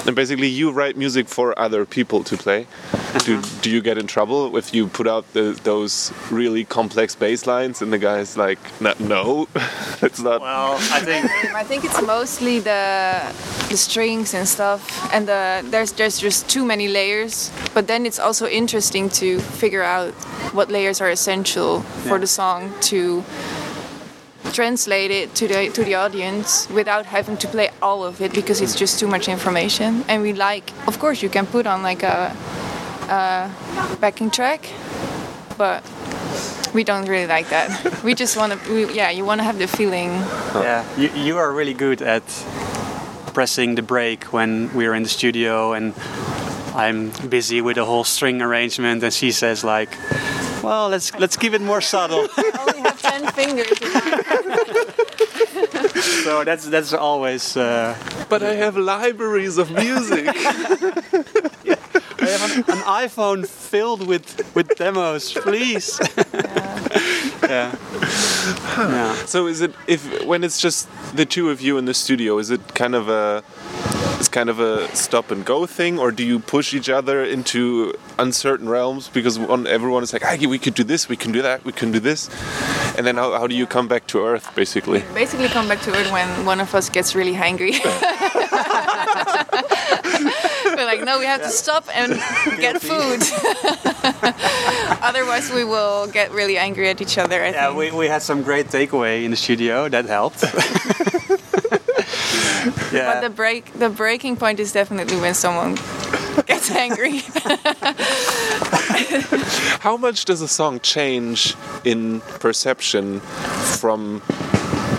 And 0.06 0.15
basically 0.15 0.48
you 0.48 0.72
write 0.72 0.98
music 0.98 1.27
for 1.27 1.58
other 1.58 1.86
people 1.86 2.24
to 2.25 2.38
play. 2.38 2.68
Uh-huh. 2.94 3.20
Do, 3.20 3.41
do 3.62 3.72
you 3.72 3.82
get 3.82 3.98
in 3.98 4.06
trouble 4.06 4.56
if 4.56 4.74
you 4.74 4.88
put 4.88 5.08
out 5.08 5.32
the, 5.34 5.60
those 5.63 6.13
really 6.29 6.63
complex 6.63 7.15
bass 7.15 7.48
lines 7.48 7.82
and 7.82 7.91
the 7.91 7.98
guy's 7.98 8.38
like 8.38 8.60
no, 8.79 8.94
no 9.00 9.48
it's 10.01 10.20
not 10.20 10.41
Well, 10.41 10.75
I 10.91 11.00
think 11.00 11.25
I 11.56 11.63
think 11.63 11.86
it's 11.86 12.01
mostly 12.01 12.60
the 12.60 13.34
the 13.69 13.77
strings 13.77 14.33
and 14.33 14.47
stuff, 14.47 14.81
and 15.13 15.27
the, 15.27 15.63
there's 15.69 15.91
there's 15.93 16.19
just 16.19 16.49
too 16.49 16.65
many 16.65 16.88
layers. 16.88 17.51
But 17.73 17.88
then 17.88 18.05
it's 18.05 18.19
also 18.19 18.47
interesting 18.47 19.09
to 19.21 19.39
figure 19.39 19.83
out 19.83 20.13
what 20.53 20.69
layers 20.69 21.01
are 21.01 21.09
essential 21.11 21.81
for 22.03 22.15
Yeah. 22.15 22.19
the 22.21 22.27
song 22.27 22.71
to 22.89 23.23
translate 24.53 25.11
it 25.11 25.35
to 25.35 25.47
the 25.47 25.69
to 25.69 25.83
the 25.83 25.95
audience 25.95 26.67
without 26.73 27.05
having 27.05 27.38
to 27.38 27.47
play 27.47 27.69
all 27.81 28.03
of 28.03 28.19
it 28.21 28.33
because 28.33 28.61
it's 28.61 28.75
just 28.75 28.99
too 28.99 29.07
much 29.07 29.27
information. 29.27 30.03
And 30.07 30.21
we 30.23 30.33
like, 30.33 30.71
of 30.88 30.97
course, 30.99 31.21
you 31.23 31.29
can 31.29 31.45
put 31.45 31.65
on 31.67 31.83
like 31.83 32.03
a, 32.03 32.35
a 33.09 33.49
backing 34.01 34.31
track, 34.31 34.61
but 35.57 35.83
we 36.73 36.83
don't 36.83 37.07
really 37.07 37.27
like 37.27 37.49
that. 37.49 37.69
we 38.03 38.13
just 38.15 38.38
want 38.38 38.53
to, 38.53 38.93
yeah, 38.93 39.09
you 39.11 39.25
want 39.25 39.39
to 39.39 39.43
have 39.43 39.57
the 39.57 39.67
feeling 39.67 40.09
yeah, 40.55 40.83
you, 40.97 41.09
you 41.15 41.38
are 41.38 41.51
really 41.51 41.73
good 41.73 42.01
at 42.01 42.23
pressing 43.33 43.75
the 43.75 43.81
brake 43.81 44.25
when 44.33 44.69
we're 44.74 44.93
in 44.93 45.03
the 45.03 45.09
studio 45.09 45.74
and 45.74 45.93
I'm 46.75 47.09
busy 47.29 47.62
with 47.62 47.75
the 47.75 47.86
whole 47.86 48.03
string 48.03 48.41
arrangement, 48.41 49.03
and 49.03 49.13
she 49.13 49.31
says 49.31 49.63
like, 49.63 49.89
"Well, 50.63 50.89
let's 50.89 51.12
let's 51.19 51.36
keep 51.36 51.53
it 51.53 51.62
more 51.62 51.81
subtle." 51.81 52.27
I 52.38 52.51
only 52.59 52.79
have 52.81 53.01
ten 53.01 53.25
fingers. 53.33 53.67
so 56.24 56.43
that's 56.43 56.65
that's 56.69 56.93
always. 56.93 57.57
Uh, 57.57 57.95
But 58.29 58.43
I 58.43 58.53
have 58.55 58.77
libraries 58.77 59.57
of 59.57 59.71
music. 59.71 60.27
I 62.21 62.25
have 62.29 62.51
an, 62.51 62.57
an 62.69 62.83
iPhone 62.86 63.45
filled 63.48 64.05
with 64.07 64.25
with 64.55 64.75
demos, 64.77 65.33
please. 65.33 66.00
yeah. 66.33 67.45
yeah. 67.50 67.75
So 69.25 69.48
is 69.48 69.62
it 69.62 69.74
if 69.88 70.25
when 70.25 70.44
it's 70.44 70.60
just 70.60 70.88
the 71.15 71.25
two 71.25 71.50
of 71.50 71.62
you 71.62 71.77
in 71.77 71.86
the 71.86 71.94
studio, 71.94 72.38
is 72.38 72.50
it 72.50 72.75
kind 72.75 72.96
of 72.96 73.10
a 73.10 73.44
it's 74.20 74.27
kind 74.27 74.50
of 74.50 74.60
a 74.60 74.94
stop 74.94 75.32
and 75.32 75.46
go 75.46 75.65
thing, 75.65 75.98
or 75.98 76.12
do 76.12 76.25
you 76.25 76.39
push 76.39 76.74
each 76.74 76.89
other 76.89 77.24
into 77.24 77.94
uncertain 78.18 78.68
realms? 78.68 79.08
Because 79.08 79.39
one, 79.39 79.65
everyone 79.65 80.03
is 80.03 80.12
like, 80.12 80.25
ah, 80.25 80.36
we 80.48 80.60
could 80.60 80.74
do 80.74 80.84
this, 80.84 81.08
we 81.08 81.15
can 81.15 81.32
do 81.32 81.41
that, 81.41 81.63
we 81.63 81.72
can 81.72 81.94
do 81.94 82.01
this, 82.01 82.29
and 82.98 83.08
then 83.08 83.15
how, 83.15 83.32
how 83.32 83.48
do 83.48 83.56
you 83.56 83.65
come 83.65 83.88
back 83.88 84.08
to 84.08 84.25
earth, 84.25 84.53
basically? 84.56 85.06
Basically, 85.13 85.48
come 85.48 85.70
back 85.70 85.79
to 85.82 85.91
earth 85.91 86.12
when 86.12 86.46
one 86.46 86.60
of 86.60 86.75
us 86.75 86.89
gets 86.89 87.15
really 87.15 87.34
hangry. 87.34 87.79
We're 91.00 91.06
like, 91.06 91.06
no, 91.06 91.20
we 91.20 91.25
have 91.25 91.41
to 91.41 91.50
stop 91.50 91.86
and 91.96 92.13
get 92.60 92.82
food. 92.82 93.22
Otherwise, 95.01 95.51
we 95.51 95.63
will 95.63 96.08
get 96.08 96.32
really 96.32 96.58
angry 96.58 96.89
at 96.89 97.01
each 97.01 97.18
other. 97.18 97.41
I 97.44 97.50
Yeah, 97.50 97.68
think. 97.68 97.77
we, 97.77 97.91
we 97.91 98.08
had 98.08 98.22
some 98.22 98.44
great 98.44 98.68
takeaway 98.68 99.24
in 99.24 99.32
the 99.32 99.38
studio. 99.38 99.89
That 99.89 100.06
helped. 100.06 100.44
yeah. 102.94 103.13
But 103.13 103.22
the 103.22 103.29
break, 103.34 103.72
the 103.74 103.89
breaking 103.89 104.38
point 104.38 104.60
is 104.60 104.72
definitely 104.72 105.18
when 105.18 105.34
someone 105.34 105.75
gets 106.46 106.70
angry. 106.72 107.22
How 109.79 109.98
much 109.98 110.25
does 110.25 110.41
a 110.41 110.48
song 110.48 110.79
change 110.82 111.56
in 111.84 112.22
perception 112.39 113.20
from 113.79 114.22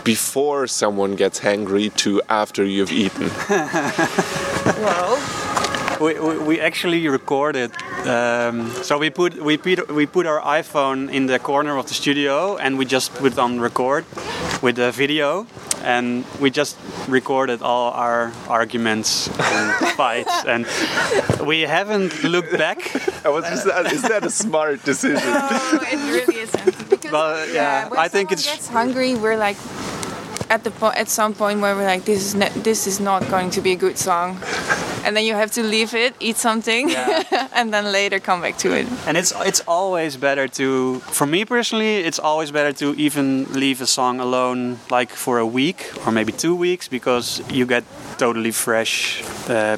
before 0.04 0.66
someone 0.66 1.14
gets 1.16 1.40
hangry 1.40 1.94
to 1.96 2.22
after 2.28 2.64
you've 2.64 2.92
eaten? 2.92 3.28
Whoa. 4.80 5.39
We, 6.00 6.18
we, 6.18 6.38
we 6.38 6.60
actually 6.60 7.06
recorded. 7.08 7.70
Um, 8.06 8.70
so 8.82 8.98
we 8.98 9.10
put 9.10 9.34
we 9.42 9.56
put 9.58 9.88
we 9.94 10.06
put 10.06 10.26
our 10.26 10.40
iPhone 10.40 11.10
in 11.12 11.26
the 11.26 11.38
corner 11.38 11.76
of 11.76 11.86
the 11.86 11.94
studio 11.94 12.56
and 12.56 12.78
we 12.78 12.84
just 12.86 13.14
put 13.14 13.38
on 13.38 13.60
record 13.60 14.04
with 14.62 14.76
the 14.76 14.90
video 14.92 15.46
and 15.84 16.24
we 16.40 16.50
just 16.50 16.76
recorded 17.08 17.62
all 17.62 17.92
our 17.92 18.32
arguments 18.48 19.28
and 19.28 19.74
fights 19.96 20.44
and 20.46 20.66
we 21.46 21.60
haven't 21.62 22.22
looked 22.24 22.52
back. 22.58 22.78
I 23.24 23.28
was 23.28 23.44
just, 23.44 23.66
is 23.92 24.02
that 24.02 24.24
a 24.24 24.30
smart 24.30 24.82
decision? 24.84 25.30
No, 25.30 25.48
it 25.92 26.12
really 26.12 26.40
isn't. 26.40 26.88
Because, 26.90 27.12
Well, 27.12 27.48
yeah, 27.48 27.88
when 27.88 27.98
I 27.98 28.08
think 28.08 28.32
it's- 28.32 28.46
gets 28.46 28.68
hungry. 28.68 29.14
We're 29.14 29.36
like 29.38 29.56
at 30.50 30.64
the 30.64 30.70
po- 30.70 30.92
at 30.96 31.08
some 31.08 31.32
point 31.34 31.60
where 31.60 31.74
we're 31.76 31.86
like, 31.86 32.04
this 32.04 32.22
is 32.24 32.34
ne- 32.34 32.62
this 32.62 32.86
is 32.86 32.98
not 33.00 33.28
going 33.30 33.50
to 33.50 33.60
be 33.60 33.72
a 33.72 33.76
good 33.76 33.96
song, 33.98 34.36
and 35.04 35.16
then 35.16 35.24
you 35.24 35.34
have 35.34 35.50
to 35.52 35.62
leave 35.62 35.94
it, 35.94 36.14
eat 36.20 36.36
something, 36.36 36.90
Yeah. 36.90 37.48
and 37.58 37.72
then 37.72 37.84
later 37.92 38.20
come 38.20 38.40
back 38.42 38.56
to 38.58 38.68
it. 38.72 38.86
And 39.06 39.16
it's 39.16 39.32
it's 39.44 39.62
always 39.66 40.16
better 40.16 40.48
to, 40.48 41.00
for 41.12 41.26
me 41.26 41.44
personally, 41.44 41.96
it's 42.08 42.18
always 42.18 42.50
better 42.50 42.72
to 42.78 42.94
even 42.96 43.46
leave 43.52 43.80
a 43.82 43.86
song 43.86 44.20
alone, 44.20 44.78
like 44.90 45.10
for 45.14 45.38
a 45.38 45.46
week 45.46 45.80
or 46.06 46.12
maybe 46.12 46.32
two 46.32 46.54
weeks, 46.54 46.88
because 46.88 47.42
you 47.50 47.66
get 47.66 47.84
totally 48.18 48.52
fresh 48.52 49.22
uh, 49.48 49.76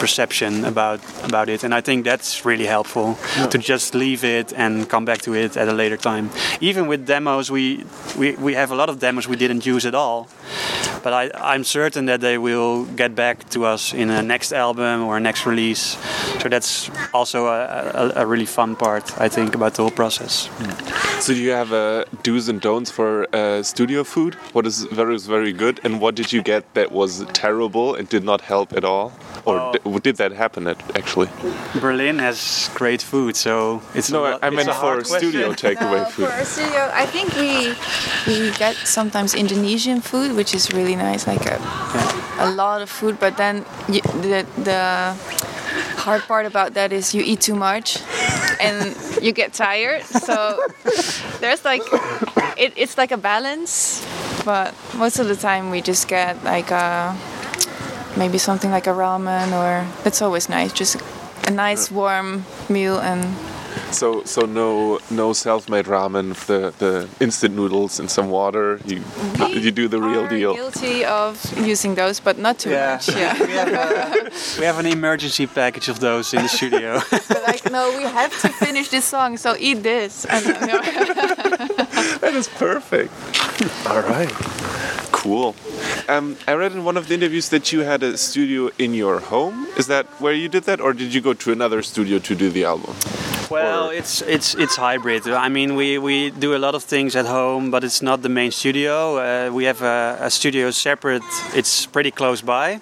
perception 0.00 0.64
about 0.64 1.00
about 1.24 1.48
it. 1.48 1.64
And 1.64 1.74
I 1.74 1.80
think 1.82 2.04
that's 2.04 2.44
really 2.44 2.66
helpful 2.66 3.16
to 3.50 3.58
just 3.58 3.94
leave 3.94 4.24
it 4.24 4.52
and 4.56 4.88
come 4.88 5.04
back 5.04 5.20
to 5.22 5.34
it 5.34 5.56
at 5.56 5.68
a 5.68 5.72
later 5.72 5.96
time. 5.96 6.30
Even 6.60 6.86
with 6.88 7.06
demos, 7.06 7.50
we 7.50 7.84
we, 8.18 8.32
we 8.36 8.54
have 8.54 8.72
a 8.72 8.76
lot 8.76 8.88
of 8.88 8.98
demos 8.98 9.26
we 9.28 9.36
didn't 9.36 9.66
use 9.66 9.84
at 9.88 9.94
all. 9.94 10.28
But 11.02 11.12
I, 11.12 11.30
I'm 11.54 11.64
certain 11.64 12.06
that 12.06 12.20
they 12.20 12.36
will 12.38 12.84
get 12.96 13.14
back 13.14 13.48
to 13.50 13.64
us 13.64 13.92
in 13.94 14.10
a 14.10 14.22
next 14.22 14.52
album 14.52 15.02
or 15.04 15.16
a 15.16 15.20
next 15.20 15.46
release. 15.46 15.96
So 16.40 16.48
that's 16.48 16.90
also 17.14 17.46
a, 17.46 17.90
a, 17.94 18.12
a 18.22 18.26
really 18.26 18.46
fun 18.46 18.76
part, 18.76 19.18
I 19.20 19.28
think, 19.28 19.54
about 19.54 19.74
the 19.74 19.82
whole 19.82 19.90
process. 19.90 20.48
So 21.20 21.34
do 21.34 21.40
you 21.40 21.50
have 21.52 21.72
uh, 21.72 22.04
do's 22.22 22.48
and 22.48 22.60
don'ts 22.60 22.90
for 22.90 23.26
uh, 23.34 23.62
studio 23.62 24.04
food? 24.04 24.34
What 24.52 24.66
is 24.66 24.84
very 24.92 25.18
very 25.18 25.52
good, 25.52 25.80
and 25.84 26.00
what 26.00 26.14
did 26.14 26.32
you 26.32 26.42
get 26.42 26.62
that 26.74 26.92
was 26.92 27.24
terrible 27.32 27.94
and 27.94 28.08
did 28.08 28.24
not 28.24 28.40
help 28.40 28.72
at 28.72 28.84
all? 28.84 29.12
Or 29.44 29.54
Well- 29.56 29.72
di- 29.72 30.00
did 30.00 30.16
that 30.16 30.32
happen 30.32 30.66
at, 30.66 30.76
actually? 30.96 31.28
Berlin 31.80 32.18
has 32.18 32.70
great 32.74 33.02
food, 33.02 33.36
so 33.36 33.80
it's 33.94 34.10
No, 34.10 34.24
a 34.24 34.28
I, 34.28 34.30
lot- 34.32 34.44
I 34.44 34.46
it's 34.48 34.56
meant 34.56 34.72
for 34.80 35.04
studio 35.04 35.52
takeaway 35.66 36.00
Uh, 36.00 36.04
food. 36.06 36.26
for 36.28 36.32
our 36.32 36.44
studio, 36.44 36.90
I 36.94 37.06
think 37.06 37.34
we 37.36 37.74
we 38.26 38.50
get 38.58 38.74
sometimes 38.84 39.34
Indonesian 39.34 40.00
food, 40.00 40.34
which 40.36 40.54
is 40.54 40.70
really 40.72 40.89
nice, 40.96 41.26
like 41.26 41.44
a 41.46 41.58
a 42.38 42.50
lot 42.50 42.82
of 42.82 42.90
food. 42.90 43.18
But 43.20 43.36
then 43.36 43.64
you, 43.88 44.00
the 44.00 44.46
the 44.62 45.14
hard 46.00 46.22
part 46.22 46.46
about 46.46 46.74
that 46.74 46.92
is 46.92 47.14
you 47.14 47.22
eat 47.22 47.40
too 47.40 47.54
much, 47.54 47.98
and 48.60 48.96
you 49.22 49.32
get 49.32 49.52
tired. 49.52 50.02
So 50.04 50.60
there's 51.40 51.64
like 51.64 51.82
it, 52.56 52.72
it's 52.76 52.96
like 52.98 53.12
a 53.12 53.18
balance, 53.18 54.04
but 54.44 54.74
most 54.96 55.18
of 55.18 55.28
the 55.28 55.36
time 55.36 55.70
we 55.70 55.80
just 55.80 56.08
get 56.08 56.42
like 56.44 56.70
a 56.70 57.16
maybe 58.16 58.38
something 58.38 58.70
like 58.70 58.86
a 58.86 58.94
ramen, 58.94 59.52
or 59.52 59.86
that's 60.02 60.22
always 60.22 60.48
nice. 60.48 60.72
Just 60.72 60.96
a 61.46 61.50
nice 61.50 61.90
warm 61.90 62.44
meal 62.68 62.98
and 62.98 63.24
So 63.92 64.22
so 64.24 64.42
no 64.46 64.98
no 65.10 65.32
self-made 65.32 65.86
ramen, 65.86 66.34
the 66.46 66.72
the 66.78 67.08
instant 67.20 67.54
noodles 67.56 67.98
and 68.00 68.08
some 68.10 68.30
water. 68.30 68.78
You 68.86 69.02
you 69.48 69.70
do 69.72 69.88
the 69.88 70.00
real 70.00 70.24
are 70.26 70.28
deal. 70.28 70.54
guilty 70.54 71.04
of 71.04 71.34
using 71.66 71.94
those, 71.96 72.20
but 72.20 72.38
not 72.38 72.58
too 72.58 72.70
Yeah. 72.70 72.92
much. 72.94 73.08
Yeah. 73.16 73.34
we, 73.46 73.52
have 73.52 73.68
a, 73.72 74.30
we 74.58 74.64
have 74.66 74.78
an 74.78 74.86
emergency 74.86 75.46
package 75.46 75.88
of 75.90 75.98
those 75.98 76.32
in 76.36 76.42
the 76.42 76.48
studio. 76.48 77.00
But 77.28 77.42
like, 77.46 77.64
no, 77.70 77.82
we 77.98 78.04
have 78.04 78.32
to 78.42 78.48
finish 78.48 78.88
this 78.90 79.04
song, 79.04 79.36
so 79.36 79.54
eat 79.58 79.82
this. 79.82 80.22
That 82.20 82.32
is 82.34 82.48
perfect. 82.48 83.12
All 83.86 84.02
right. 84.02 84.30
Cool. 85.12 85.54
Um, 86.08 86.36
I 86.46 86.54
read 86.54 86.72
in 86.72 86.84
one 86.84 86.96
of 86.96 87.06
the 87.08 87.14
interviews 87.14 87.48
that 87.50 87.72
you 87.72 87.80
had 87.80 88.02
a 88.02 88.16
studio 88.16 88.70
in 88.78 88.94
your 88.94 89.20
home. 89.20 89.66
Is 89.76 89.86
that 89.86 90.06
where 90.20 90.32
you 90.32 90.48
did 90.48 90.64
that, 90.64 90.80
or 90.80 90.92
did 90.92 91.12
you 91.14 91.20
go 91.20 91.34
to 91.34 91.52
another 91.52 91.82
studio 91.82 92.18
to 92.18 92.34
do 92.34 92.50
the 92.50 92.64
album? 92.64 92.94
Well, 93.50 93.88
Or- 93.88 93.94
it's 93.94 94.22
it's 94.22 94.54
it's 94.54 94.76
hybrid. 94.76 95.26
I 95.26 95.48
mean, 95.48 95.74
we, 95.74 95.98
we 95.98 96.30
do 96.30 96.54
a 96.54 96.58
lot 96.58 96.74
of 96.74 96.84
things 96.84 97.16
at 97.16 97.26
home, 97.26 97.70
but 97.70 97.82
it's 97.84 98.00
not 98.00 98.22
the 98.22 98.28
main 98.28 98.50
studio. 98.52 99.16
Uh, 99.18 99.50
we 99.52 99.64
have 99.64 99.82
a, 99.82 100.18
a 100.26 100.30
studio 100.30 100.70
separate. 100.70 101.22
It's 101.54 101.86
pretty 101.86 102.10
close 102.10 102.42
by. 102.42 102.80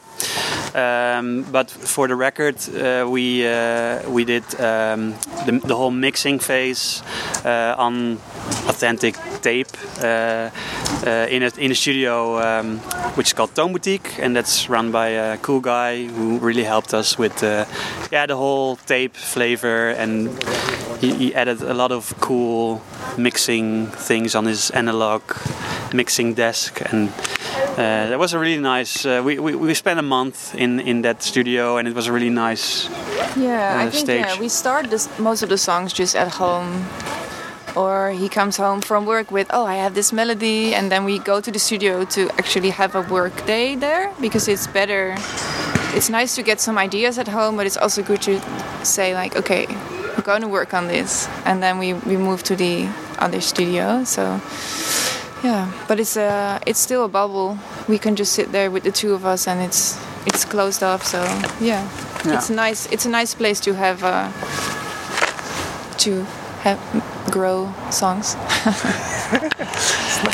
Um, 0.75 1.45
but 1.51 1.71
for 1.71 2.09
the 2.09 2.15
record, 2.15 2.57
uh, 2.69 3.07
we 3.09 3.47
uh, 3.47 4.09
we 4.11 4.25
did 4.25 4.45
um, 4.61 5.15
the, 5.47 5.61
the 5.65 5.75
whole 5.75 5.91
mixing 5.91 6.39
phase 6.39 7.03
uh, 7.45 7.75
on 7.79 8.19
authentic 8.69 9.17
tape 9.41 9.77
in 9.99 11.43
a 11.43 11.51
in 11.59 11.71
a 11.71 11.75
studio 11.75 12.39
um, 12.39 12.79
which 13.17 13.29
is 13.29 13.33
called 13.33 13.55
Tone 13.55 13.73
Boutique, 13.73 14.19
and 14.19 14.37
that's 14.37 14.69
run 14.69 14.93
by 14.93 15.09
a 15.09 15.39
cool 15.39 15.61
guy 15.61 16.07
who 16.07 16.39
really 16.39 16.65
helped 16.65 16.93
us 16.93 17.19
with 17.19 17.43
yeah 18.13 18.27
the 18.27 18.37
whole 18.37 18.77
tape 18.77 19.17
flavor, 19.17 19.91
and 19.91 20.29
he, 21.01 21.15
he 21.15 21.35
added 21.35 21.63
a 21.63 21.75
lot 21.75 21.93
of 21.93 22.15
cool 22.21 22.83
mixing 23.17 23.87
things 23.87 24.35
on 24.35 24.45
his 24.45 24.71
analog 24.71 25.23
mixing 25.93 26.35
desk 26.35 26.83
and. 26.93 27.11
Uh, 27.78 28.08
that 28.08 28.18
was 28.18 28.35
a 28.35 28.38
really 28.40 28.61
nice. 28.61 29.06
Uh, 29.06 29.23
we, 29.25 29.38
we, 29.38 29.54
we 29.54 29.73
spent 29.73 30.00
a 30.00 30.02
month 30.02 30.52
in, 30.56 30.80
in 30.80 31.02
that 31.02 31.23
studio, 31.23 31.76
and 31.76 31.87
it 31.87 31.94
was 31.94 32.08
a 32.08 32.12
really 32.12 32.30
nice. 32.30 32.88
yeah, 33.37 33.78
Uh, 33.78 33.87
I 33.87 33.90
think 33.90 34.08
yeah, 34.08 34.40
we 34.40 34.49
start 34.49 34.90
this, 34.90 35.06
most 35.18 35.44
of 35.44 35.49
the 35.49 35.58
songs 35.58 35.92
just 35.92 36.16
at 36.16 36.26
home. 36.26 36.85
Or 37.76 38.11
he 38.11 38.28
comes 38.28 38.56
home 38.56 38.80
from 38.80 39.06
work 39.06 39.30
with, 39.30 39.47
oh, 39.50 39.64
I 39.64 39.76
have 39.76 39.94
this 39.94 40.12
melody, 40.12 40.75
and 40.75 40.90
then 40.90 41.04
we 41.04 41.20
go 41.20 41.40
to 41.40 41.50
the 41.52 41.61
studio 41.61 42.04
to 42.06 42.28
actually 42.30 42.70
have 42.70 42.97
a 42.97 43.02
work 43.02 43.47
day 43.47 43.76
there 43.76 44.12
because 44.20 44.49
it's 44.49 44.66
better. 44.66 45.14
It's 45.94 46.08
nice 46.11 46.35
to 46.35 46.42
get 46.42 46.61
some 46.61 46.78
ideas 46.78 47.16
at 47.18 47.28
home, 47.28 47.56
but 47.56 47.66
it's 47.66 47.76
also 47.76 48.02
good 48.02 48.23
to 48.23 48.40
say 48.85 49.14
like, 49.14 49.37
okay, 49.37 49.66
we're 50.16 50.25
going 50.25 50.42
to 50.42 50.49
work 50.49 50.75
on 50.75 50.88
this, 50.88 51.28
and 51.44 51.62
then 51.62 51.78
we, 51.78 51.92
we 51.94 52.16
move 52.16 52.42
to 52.44 52.56
the 52.56 52.88
other 53.20 53.40
studio. 53.40 54.02
So 54.02 54.40
yeah, 55.45 55.71
but 55.88 55.99
it's 56.00 56.16
a 56.16 56.61
it's 56.66 56.78
still 56.80 57.04
a 57.04 57.09
bubble. 57.09 57.59
We 57.88 57.99
can 57.99 58.16
just 58.16 58.33
sit 58.33 58.50
there 58.52 58.71
with 58.71 58.83
the 58.85 58.92
two 58.92 59.14
of 59.14 59.25
us, 59.25 59.47
and 59.49 59.61
it's 59.61 59.97
it's 60.26 60.45
closed 60.45 60.83
off. 60.83 61.04
So 61.04 61.23
yeah, 61.61 61.88
Yeah. 62.25 62.35
it's 62.37 62.50
nice. 62.50 62.87
It's 62.92 63.07
a 63.07 63.11
nice 63.11 63.35
place 63.35 63.61
to 63.61 63.75
have 63.75 64.02
uh, 64.04 64.30
to 65.99 66.25
have 66.62 66.78
grow 67.30 67.73
songs. 67.90 68.35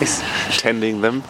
nice 0.01 0.23
tending 0.59 1.01
them. 1.03 1.23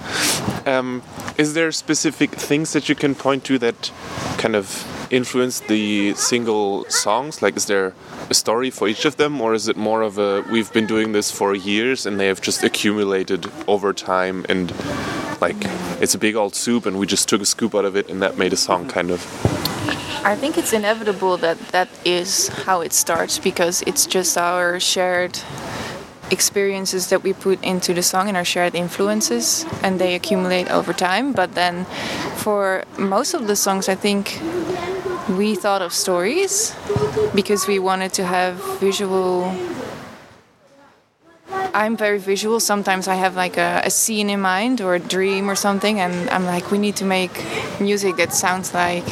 Um, 0.66 1.02
is 1.37 1.54
there 1.54 1.73
specific 1.73 2.31
things 2.31 2.73
that 2.73 2.88
you 2.88 2.95
can 2.95 3.14
point 3.14 3.45
to 3.45 3.59
that 3.59 3.90
kind 4.38 4.54
of 4.57 4.85
influenced 5.14 5.68
the 5.68 6.14
single 6.14 6.85
songs? 6.90 7.40
Like, 7.40 7.56
is 7.56 7.66
there 7.66 7.94
a 8.28 8.35
story 8.35 8.71
for 8.71 8.88
each 8.88 9.04
of 9.04 9.16
them, 9.16 9.40
or 9.40 9.54
is 9.54 9.68
it 9.68 9.76
more 9.76 10.02
of 10.02 10.18
a 10.18 10.42
we've 10.50 10.73
been 10.73 10.87
doing 10.87 11.12
this 11.12 11.30
for 11.30 11.54
years 11.54 12.06
and 12.06 12.18
they 12.18 12.26
have 12.26 12.40
just 12.40 12.62
accumulated 12.62 13.50
over 13.68 13.92
time 13.92 14.44
and 14.49 14.73
like 15.40 15.56
it's 16.00 16.14
a 16.14 16.18
big 16.18 16.35
old 16.35 16.54
soup 16.54 16.87
and 16.87 16.99
we 16.99 17.06
just 17.06 17.28
took 17.28 17.40
a 17.40 17.47
scoop 17.47 17.75
out 17.75 17.85
of 17.85 17.97
it 17.97 18.09
and 18.11 18.21
that 18.23 18.37
made 18.37 18.52
a 18.52 18.56
song 18.56 18.88
kind 18.88 19.11
of? 19.11 19.21
I 20.25 20.35
think 20.35 20.56
it's 20.56 20.73
inevitable 20.73 21.37
that 21.38 21.59
that 21.68 21.88
is 22.04 22.49
how 22.49 22.80
it 22.80 22.92
starts 22.92 23.38
because 23.38 23.83
it's 23.83 24.06
just 24.06 24.38
our 24.38 24.80
shared 24.80 25.38
experiences 26.30 27.09
that 27.11 27.23
we 27.23 27.33
put 27.35 27.62
into 27.62 27.92
the 27.92 28.02
song 28.02 28.28
and 28.28 28.37
our 28.37 28.44
shared 28.44 28.75
influences 28.75 29.66
and 29.83 30.00
they 30.00 30.14
accumulate 30.14 30.71
over 30.71 30.92
time 30.92 31.33
but 31.33 31.54
then 31.54 31.85
for 32.37 32.85
most 32.99 33.35
of 33.35 33.47
the 33.47 33.54
songs 33.54 33.88
i 33.90 33.94
think 33.94 34.40
we 35.28 35.54
thought 35.54 35.83
of 35.83 35.93
stories 35.93 36.75
because 37.35 37.66
we 37.66 37.78
wanted 37.78 38.12
to 38.14 38.25
have 38.25 38.57
visual 38.78 39.54
I'm 41.75 41.97
very 41.97 42.19
visual. 42.19 42.61
Sometimes 42.61 43.09
I 43.09 43.16
have 43.16 43.35
like 43.35 43.57
a, 43.57 43.83
a, 43.85 43.90
scene 43.90 44.31
in 44.31 44.40
mind 44.40 44.81
or 44.81 44.95
a 44.95 45.00
dream 45.00 45.50
or 45.50 45.57
something, 45.57 45.99
and 45.99 46.31
I'm 46.31 46.45
like, 46.45 46.71
we 46.71 46.78
need 46.78 46.95
to 46.97 47.04
make 47.04 47.45
music 47.81 48.14
that 48.16 48.33
sounds 48.33 48.73
like 48.73 49.04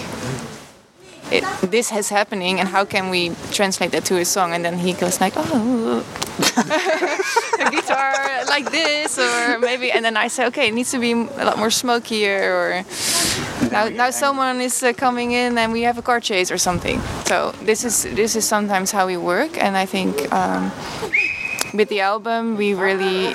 it, 1.32 1.44
this 1.60 1.90
is 1.90 2.08
happening, 2.08 2.60
and 2.60 2.68
how 2.68 2.84
can 2.84 3.10
we 3.10 3.32
translate 3.50 3.90
that 3.92 4.04
to 4.06 4.18
a 4.18 4.24
song? 4.24 4.52
And 4.52 4.64
then 4.64 4.78
he 4.78 4.92
goes 4.92 5.20
like, 5.20 5.32
oh, 5.36 6.04
a 7.58 7.70
guitar 7.70 8.44
like 8.46 8.70
this, 8.70 9.18
or 9.18 9.58
maybe, 9.58 9.90
and 9.90 10.04
then 10.04 10.16
I 10.16 10.28
say, 10.28 10.46
okay, 10.46 10.68
it 10.68 10.74
needs 10.74 10.92
to 10.92 11.00
be 11.00 11.12
a 11.12 11.44
lot 11.44 11.58
more 11.58 11.70
smokier, 11.70 12.54
or 12.54 12.84
now, 13.70 13.88
now 13.88 14.10
someone 14.10 14.60
is 14.60 14.82
uh, 14.82 14.92
coming 14.92 15.32
in 15.32 15.58
and 15.58 15.72
we 15.72 15.82
have 15.82 15.98
a 15.98 16.02
car 16.02 16.20
chase 16.20 16.50
or 16.50 16.58
something. 16.58 17.00
So 17.26 17.52
this 17.62 17.84
is 17.84 18.02
this 18.14 18.36
is 18.36 18.44
sometimes 18.44 18.90
how 18.90 19.06
we 19.06 19.16
work, 19.16 19.62
and 19.62 19.76
I 19.76 19.86
think. 19.86 20.32
Um, 20.32 20.72
with 21.74 21.88
the 21.88 22.00
album, 22.00 22.56
we 22.56 22.74
really, 22.74 23.34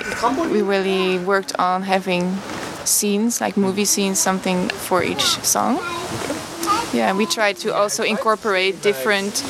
we 0.52 0.62
really 0.62 1.18
worked 1.18 1.58
on 1.58 1.82
having 1.82 2.36
scenes, 2.84 3.40
like 3.40 3.56
movie 3.56 3.84
scenes, 3.84 4.18
something 4.18 4.68
for 4.68 5.02
each 5.02 5.24
song. 5.42 5.78
Yeah, 6.92 7.12
we 7.16 7.26
tried 7.26 7.56
to 7.58 7.74
also 7.74 8.02
incorporate 8.04 8.80
different 8.80 9.42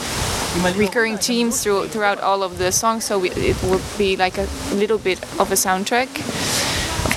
recurring 0.74 1.18
themes 1.18 1.62
through, 1.62 1.88
throughout 1.88 2.18
all 2.20 2.42
of 2.42 2.58
the 2.58 2.72
songs, 2.72 3.04
so 3.04 3.18
we, 3.18 3.30
it 3.30 3.62
would 3.64 3.82
be 3.96 4.16
like 4.16 4.38
a 4.38 4.48
little 4.72 4.98
bit 4.98 5.22
of 5.38 5.52
a 5.52 5.54
soundtrack 5.54 6.08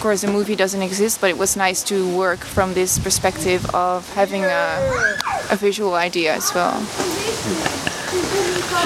course, 0.02 0.22
the 0.22 0.32
movie 0.32 0.56
doesn't 0.56 0.82
exist, 0.82 1.22
but 1.22 1.30
it 1.30 1.38
was 1.38 1.56
nice 1.56 1.84
to 1.84 2.18
work 2.18 2.40
from 2.40 2.74
this 2.74 2.98
perspective 2.98 3.64
of 3.74 4.12
having 4.14 4.44
a, 4.44 5.18
a 5.52 5.56
visual 5.56 5.94
idea 5.94 6.34
as 6.34 6.52
well. 6.56 6.82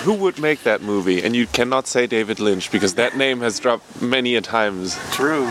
Who 0.04 0.14
would 0.14 0.38
make 0.40 0.64
that 0.64 0.82
movie? 0.82 1.24
And 1.24 1.36
you 1.36 1.48
cannot 1.48 1.88
say 1.88 2.06
David 2.06 2.40
Lynch 2.40 2.70
because 2.70 2.96
that 2.96 3.16
name 3.16 3.40
has 3.40 3.60
dropped 3.60 4.02
many 4.02 4.36
a 4.36 4.42
times. 4.42 5.00
True. 5.12 5.50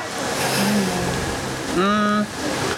Mm. 1.74 2.26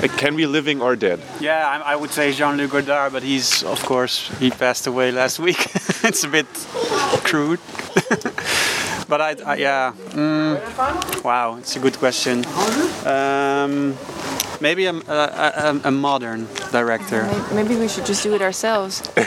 It 0.03 0.13
can 0.13 0.37
be 0.37 0.47
living 0.47 0.81
or 0.81 0.95
dead. 0.95 1.21
Yeah, 1.41 1.67
I, 1.67 1.93
I 1.93 1.97
would 1.97 2.11
say 2.11 2.33
Jean-Luc 2.33 2.71
Godard, 2.71 3.13
but 3.13 3.23
he's, 3.23 3.63
of 3.65 3.85
course, 3.85 4.31
he 4.39 4.51
passed 4.51 4.87
away 4.87 5.11
last 5.11 5.39
week. 5.39 5.59
it's 6.05 6.23
a 6.23 6.29
bit 6.29 6.47
crude. 7.25 7.61
but 9.09 9.21
I, 9.21 9.37
I 9.45 9.57
yeah. 9.57 9.93
Mm, 10.11 11.25
wow, 11.25 11.57
it's 11.57 11.77
a 11.77 11.79
good 11.79 11.99
question. 11.99 12.45
Um, 13.07 13.97
maybe 14.61 14.87
a, 14.87 14.95
a, 14.95 15.81
a, 15.85 15.91
modern 15.91 16.47
director. 16.73 17.29
Maybe 17.53 17.77
we 17.77 17.89
should 17.89 18.07
just 18.07 18.23
do 18.23 18.35
it 18.35 18.43
ourselves. 18.43 19.03
we 19.17 19.23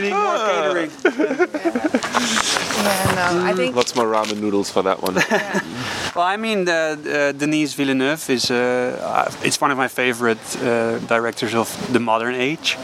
need 0.00 0.12
more 0.12 0.38
catering. 0.48 0.90
Yeah, 2.84 3.14
no, 3.14 3.44
I 3.44 3.54
think 3.54 3.76
lots 3.76 3.94
more 3.94 4.06
ramen 4.06 4.40
noodles 4.40 4.70
for 4.70 4.82
that 4.82 5.02
one. 5.02 5.14
Yeah. 5.14 5.60
Well, 6.14 6.26
I 6.26 6.36
mean, 6.36 6.68
uh, 6.68 7.32
Denis 7.36 7.74
Villeneuve 7.74 8.30
is 8.30 8.50
uh, 8.50 9.30
it's 9.42 9.60
one 9.60 9.70
of 9.70 9.78
my 9.78 9.88
favorite 9.88 10.56
uh, 10.56 10.98
directors 11.00 11.54
of 11.54 11.68
the 11.92 12.00
modern 12.00 12.34
age. 12.34 12.76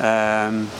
Um, 0.00 0.70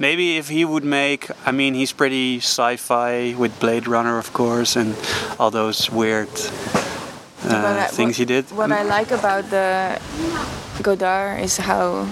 maybe 0.00 0.38
if 0.38 0.48
he 0.48 0.64
would 0.64 0.84
make, 0.84 1.30
I 1.46 1.52
mean, 1.52 1.74
he's 1.74 1.92
pretty 1.92 2.38
sci-fi 2.38 3.34
with 3.38 3.60
Blade 3.60 3.86
Runner, 3.86 4.18
of 4.18 4.32
course, 4.32 4.74
and 4.74 4.96
all 5.38 5.50
those 5.50 5.90
weird 5.90 6.28
uh, 7.44 7.84
I, 7.84 7.88
things 7.92 8.12
what, 8.12 8.16
he 8.16 8.24
did. 8.24 8.50
What 8.50 8.72
I 8.72 8.82
like 8.82 9.12
about 9.12 9.50
the 9.50 10.00
Godard 10.82 11.40
is 11.42 11.58
how 11.58 12.08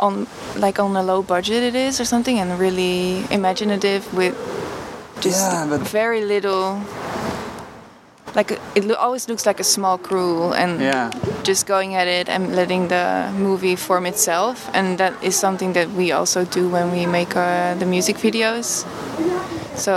on 0.00 0.26
like 0.56 0.78
on 0.78 0.96
a 0.96 1.02
low 1.02 1.22
budget 1.22 1.62
it 1.62 1.74
is 1.74 2.00
or 2.00 2.04
something, 2.04 2.38
and 2.38 2.58
really 2.58 3.24
imaginative 3.30 4.12
with 4.12 4.34
just 5.20 5.50
yeah, 5.50 5.78
very 5.78 6.24
little 6.24 6.80
like 8.38 8.52
it 8.78 8.84
lo 8.84 8.94
always 8.94 9.28
looks 9.28 9.44
like 9.50 9.58
a 9.58 9.68
small 9.76 9.98
crew 9.98 10.52
and 10.54 10.80
yeah. 10.80 11.10
just 11.42 11.66
going 11.66 11.90
at 12.00 12.06
it 12.06 12.28
and 12.28 12.54
letting 12.54 12.86
the 12.88 13.06
movie 13.46 13.74
form 13.74 14.06
itself 14.06 14.70
and 14.78 14.86
that 14.98 15.12
is 15.28 15.34
something 15.34 15.72
that 15.78 15.88
we 15.98 16.12
also 16.18 16.44
do 16.44 16.68
when 16.74 16.86
we 16.96 17.02
make 17.18 17.34
uh, 17.34 17.74
the 17.80 17.86
music 17.94 18.16
videos 18.26 18.86
so 19.74 19.94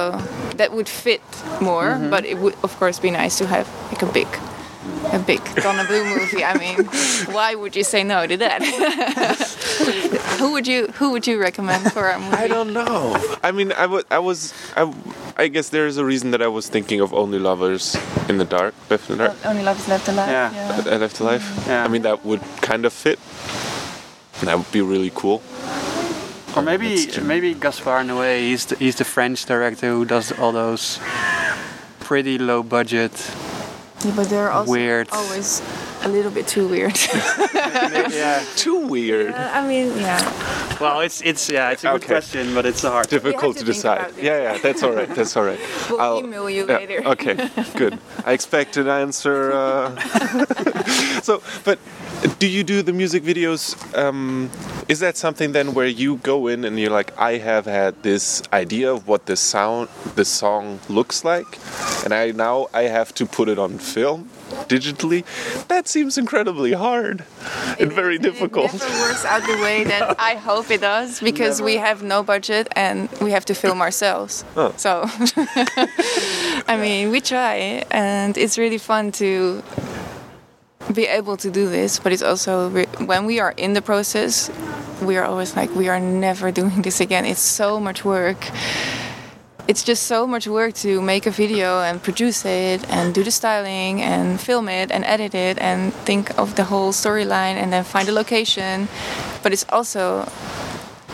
that 0.58 0.70
would 0.76 0.90
fit 0.90 1.22
more 1.62 1.90
mm 1.94 2.02
-hmm. 2.02 2.14
but 2.14 2.24
it 2.26 2.38
would 2.42 2.56
of 2.64 2.72
course 2.80 2.98
be 3.08 3.12
nice 3.22 3.36
to 3.42 3.46
have 3.46 3.66
like 3.92 4.04
a 4.10 4.12
big 4.20 4.32
a 5.14 5.20
big 5.20 5.42
Donna 5.64 5.84
Blue 5.84 6.04
movie. 6.06 6.44
I 6.44 6.58
mean, 6.58 6.78
why 7.36 7.56
would 7.56 7.76
you 7.76 7.84
say 7.84 8.04
no 8.04 8.28
to 8.28 8.38
that? 8.38 8.62
who 10.40 10.52
would 10.54 10.68
you 10.68 10.88
Who 11.00 11.12
would 11.12 11.26
you 11.28 11.40
recommend 11.40 11.92
for 11.92 12.10
a 12.10 12.18
movie? 12.20 12.44
I 12.46 12.48
don't 12.48 12.72
know. 12.74 13.16
I 13.44 13.52
mean, 13.52 13.72
I, 13.72 13.86
I 14.18 14.20
was 14.20 14.54
I, 14.76 14.84
I 15.38 15.48
guess 15.48 15.70
there 15.70 15.88
is 15.88 15.98
a 15.98 16.06
reason 16.06 16.32
that 16.32 16.42
I 16.42 16.48
was 16.48 16.70
thinking 16.70 17.02
of 17.02 17.14
Only 17.14 17.40
Lovers 17.40 17.98
in 18.30 18.38
the 18.38 18.46
Dark, 18.46 18.74
Left 18.90 19.10
in 19.10 19.18
the 19.18 19.28
Dark. 19.28 19.46
Only 19.46 19.64
Lovers 19.64 19.88
Left 19.88 20.08
Alive. 20.08 20.30
Yeah, 20.30 20.54
yeah. 20.54 20.94
Uh, 20.94 20.98
left 20.98 21.20
Alive. 21.20 21.64
Yeah. 21.68 21.84
I 21.84 21.88
mean, 21.88 22.02
that 22.04 22.26
would 22.26 22.42
kind 22.62 22.86
of 22.86 22.94
fit. 22.94 23.20
That 24.46 24.58
would 24.58 24.72
be 24.72 24.82
really 24.82 25.12
cool. 25.14 25.42
Or 26.56 26.62
maybe 26.62 27.08
maybe 27.22 27.54
Gaspar 27.54 28.04
Noé. 28.04 28.40
He's 28.40 28.66
the, 28.66 28.76
he's 28.76 28.96
the 28.96 29.06
French 29.06 29.46
director 29.46 29.90
who 29.90 30.06
does 30.06 30.32
all 30.40 30.52
those 30.52 31.00
pretty 32.00 32.38
low 32.38 32.62
budget 32.62 33.14
yeah, 34.04 34.14
but 34.16 34.30
they're 34.30 34.52
also 34.52 34.72
weird. 34.72 35.10
always 35.12 35.62
a 36.02 36.10
little 36.10 36.32
bit 36.32 36.48
too 36.48 36.68
weird. 36.68 36.98
yeah, 37.54 38.44
too 38.56 38.88
weird. 38.88 39.30
Yeah, 39.30 39.52
I 39.54 39.68
mean, 39.68 39.96
yeah. 39.98 40.18
Well, 40.82 41.02
it's 41.02 41.22
it's 41.22 41.48
yeah, 41.48 41.70
it's 41.70 41.84
a 41.84 41.92
okay. 41.92 42.00
good 42.00 42.08
question, 42.08 42.56
but 42.56 42.66
it's 42.66 42.82
hard. 42.82 43.08
Difficult 43.08 43.58
to, 43.58 43.60
to 43.60 43.66
decide. 43.66 44.14
Yeah, 44.18 44.42
yeah, 44.42 44.58
that's 44.58 44.82
all 44.82 44.92
right. 44.92 45.08
That's 45.08 45.38
all 45.38 45.44
right. 45.44 45.60
We'll 45.90 46.02
I'll, 46.02 46.20
email 46.20 46.50
you 46.50 46.66
yeah, 46.68 46.78
later. 46.78 47.04
okay, 47.06 47.50
good. 47.76 48.00
I 48.26 48.32
expect 48.34 48.78
an 48.78 48.88
answer. 48.88 49.52
Uh... 49.52 49.96
so, 51.22 51.44
but 51.64 51.78
do 52.40 52.48
you 52.48 52.64
do 52.64 52.82
the 52.82 52.94
music 52.94 53.24
videos? 53.24 53.76
Um, 53.98 54.50
is 54.88 55.00
that 55.00 55.18
something 55.18 55.52
then 55.54 55.74
where 55.74 55.88
you 55.88 56.18
go 56.18 56.48
in 56.48 56.66
and 56.66 56.80
you're 56.80 56.92
like, 56.92 57.18
I 57.18 57.38
have 57.38 57.66
had 57.66 58.04
this 58.04 58.44
idea 58.54 58.92
of 58.92 59.08
what 59.08 59.26
the 59.26 59.36
sound, 59.36 59.90
the 60.16 60.26
song 60.26 60.80
looks 60.90 61.24
like, 61.24 61.48
and 62.04 62.14
I 62.14 62.32
now 62.32 62.68
I 62.74 62.84
have 62.84 63.14
to 63.16 63.26
put 63.26 63.50
it 63.50 63.58
on 63.58 63.78
film 63.80 64.30
digitally? 64.68 65.24
That 65.68 65.88
seems 65.88 66.18
incredibly 66.18 66.74
hard 66.74 67.24
it 67.80 67.84
and 67.84 67.92
very 67.92 68.18
difficult. 68.18 68.74
It 68.74 68.80
never 68.80 69.00
works 69.02 69.26
out 69.26 69.42
the 69.42 69.62
way 69.62 69.84
that 69.84 70.20
I 70.32 70.36
hope 70.36 70.70
it 70.70 70.82
does 70.82 71.20
because 71.20 71.60
never. 71.60 71.66
we 71.66 71.78
have 71.78 72.04
no 72.04 72.24
budget 72.24 72.68
and 72.76 73.10
we 73.22 73.32
have 73.32 73.46
to 73.46 73.56
film 73.56 73.82
ourselves. 73.82 74.46
Oh. 74.56 74.74
So, 74.78 75.04
I 76.68 76.78
mean, 76.80 77.10
we 77.10 77.22
try, 77.22 77.84
and 77.92 78.38
it's 78.38 78.58
really 78.58 78.78
fun 78.78 79.12
to 79.14 79.64
be 80.94 81.06
able 81.06 81.38
to 81.38 81.50
do 81.50 81.70
this, 81.70 82.00
but 82.00 82.12
it's 82.12 82.22
also 82.22 82.70
when 83.06 83.26
we 83.26 83.40
are 83.40 83.54
in 83.58 83.74
the 83.74 83.82
process, 83.82 84.50
we 85.02 85.18
are 85.18 85.26
always 85.26 85.56
like, 85.56 85.74
we 85.76 85.90
are 85.90 86.00
never 86.00 86.52
doing 86.52 86.82
this 86.82 87.00
again. 87.00 87.26
It's 87.26 87.42
so 87.42 87.80
much 87.80 88.04
work. 88.06 88.50
It's 89.68 89.84
just 89.84 90.04
so 90.04 90.28
much 90.28 90.48
work 90.48 90.74
to 90.76 91.02
make 91.02 91.26
a 91.26 91.32
video 91.32 91.82
and 91.82 92.02
produce 92.02 92.46
it 92.46 92.84
and 92.90 93.14
do 93.14 93.24
the 93.24 93.32
styling 93.32 94.02
and 94.02 94.42
film 94.42 94.68
it 94.68 94.92
and 94.92 95.06
edit 95.06 95.34
it 95.36 95.58
and 95.60 95.94
think 95.94 96.38
of 96.38 96.56
the 96.56 96.66
whole 96.66 96.92
storyline 96.92 97.56
and 97.56 97.72
then 97.72 97.84
find 97.84 98.10
a 98.10 98.12
location. 98.12 98.88
But 99.44 99.54
it's 99.54 99.66
also 99.70 100.28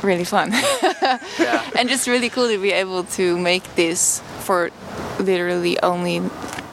really 0.02 0.24
fun. 0.24 0.52
yeah. 0.52 1.70
And 1.78 1.90
just 1.90 2.08
really 2.08 2.30
cool 2.30 2.48
to 2.48 2.58
be 2.58 2.72
able 2.72 3.04
to 3.20 3.38
make 3.38 3.64
this 3.76 4.22
for 4.40 4.72
literally 5.20 5.80
only 5.82 6.20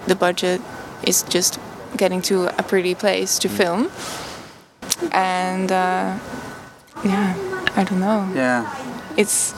the 0.07 0.15
budget 0.15 0.61
is 1.07 1.23
just 1.25 1.59
getting 1.97 2.23
to 2.23 2.49
a 2.59 2.63
pretty 2.63 2.95
place 2.95 3.39
to 3.41 3.49
mm. 3.49 3.57
film. 3.57 3.91
And 5.13 5.71
uh, 5.71 6.19
yeah, 7.05 7.35
I 7.77 7.85
don't 7.85 8.01
know. 8.01 8.31
Yeah, 8.35 9.15
it's. 9.17 9.55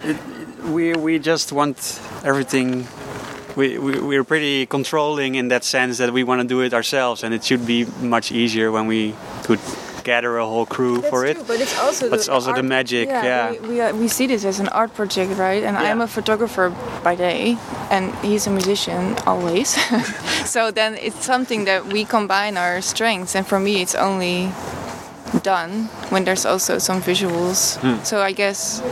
It, 0.00 0.16
we 0.64 0.94
we 0.94 1.18
just 1.18 1.52
want 1.52 2.00
everything. 2.24 2.86
We, 3.56 3.78
we 3.78 4.00
we're 4.00 4.24
pretty 4.24 4.66
controlling 4.66 5.34
in 5.34 5.48
that 5.48 5.64
sense 5.64 5.98
that 5.98 6.12
we 6.12 6.24
want 6.24 6.40
to 6.40 6.48
do 6.48 6.60
it 6.62 6.72
ourselves, 6.72 7.22
and 7.22 7.34
it 7.34 7.44
should 7.44 7.66
be 7.66 7.84
much 8.00 8.32
easier 8.32 8.70
when 8.70 8.86
we 8.86 9.14
could 9.44 9.60
gather 10.04 10.36
a 10.38 10.46
whole 10.46 10.66
crew 10.66 10.96
That's 10.96 11.08
for 11.10 11.22
true, 11.22 11.30
it. 11.40 11.46
but 11.46 11.60
it's 11.60 11.78
also 11.78 12.10
But 12.10 12.18
it's 12.18 12.26
the 12.26 12.32
also 12.32 12.52
the 12.54 12.62
magic, 12.62 13.08
yeah. 13.08 13.52
We, 13.52 13.58
we, 13.68 13.80
uh, 13.80 13.94
we 13.96 14.08
see 14.08 14.26
this 14.26 14.44
as 14.44 14.60
an 14.60 14.68
art 14.68 14.94
project, 14.94 15.36
right? 15.38 15.62
And 15.62 15.76
I'm 15.76 16.00
a 16.00 16.06
photographer 16.06 16.70
by 17.02 17.14
day, 17.14 17.56
and 17.90 18.14
he's 18.24 18.46
a 18.46 18.50
musician 18.50 19.14
always. 19.26 19.68
so 20.44 20.70
then 20.70 20.94
it's 20.96 21.24
something 21.24 21.64
that 21.66 21.86
we 21.86 22.04
combine 22.04 22.56
our 22.56 22.80
strengths, 22.80 23.34
and 23.36 23.46
for 23.46 23.58
me, 23.60 23.82
it's 23.82 23.94
only 23.94 24.50
done 25.42 25.88
when 26.10 26.24
there's 26.24 26.44
also 26.44 26.78
some 26.78 27.00
visuals. 27.00 27.78
Hmm. 27.80 28.02
So 28.04 28.20
I 28.20 28.32
guess. 28.32 28.82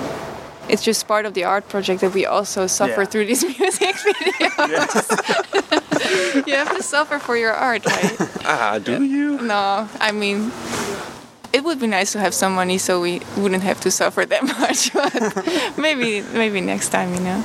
It's 0.70 0.85
just 0.85 1.09
part 1.09 1.27
of 1.27 1.35
the 1.35 1.42
art 1.42 1.68
project 1.68 2.01
that 2.01 2.14
we 2.14 2.27
also 2.27 2.68
suffer 2.68 3.01
Yeah. 3.03 3.09
through 3.11 3.27
these 3.27 3.42
music 3.59 3.96
videos. 4.07 5.03
you 6.46 6.55
have 6.55 6.77
to 6.77 6.83
suffer 6.83 7.18
for 7.18 7.37
your 7.37 7.53
art, 7.53 7.85
right? 7.87 8.16
Ah, 8.44 8.79
do 8.79 9.03
you? 9.03 9.40
No, 9.42 9.88
I 10.01 10.12
mean, 10.12 10.53
it 11.61 11.64
would 11.64 11.79
be 11.79 11.87
nice 11.87 12.12
to 12.12 12.18
have 12.18 12.33
some 12.33 12.55
money 12.55 12.79
so 12.79 13.03
we 13.03 13.20
wouldn't 13.37 13.62
have 13.62 13.81
to 13.83 13.90
suffer 13.90 14.25
that 14.25 14.42
much. 14.61 14.92
But 14.94 15.79
maybe, 15.79 16.23
maybe 16.33 16.61
next 16.62 16.88
time, 16.88 17.12
you 17.14 17.20
know. 17.20 17.38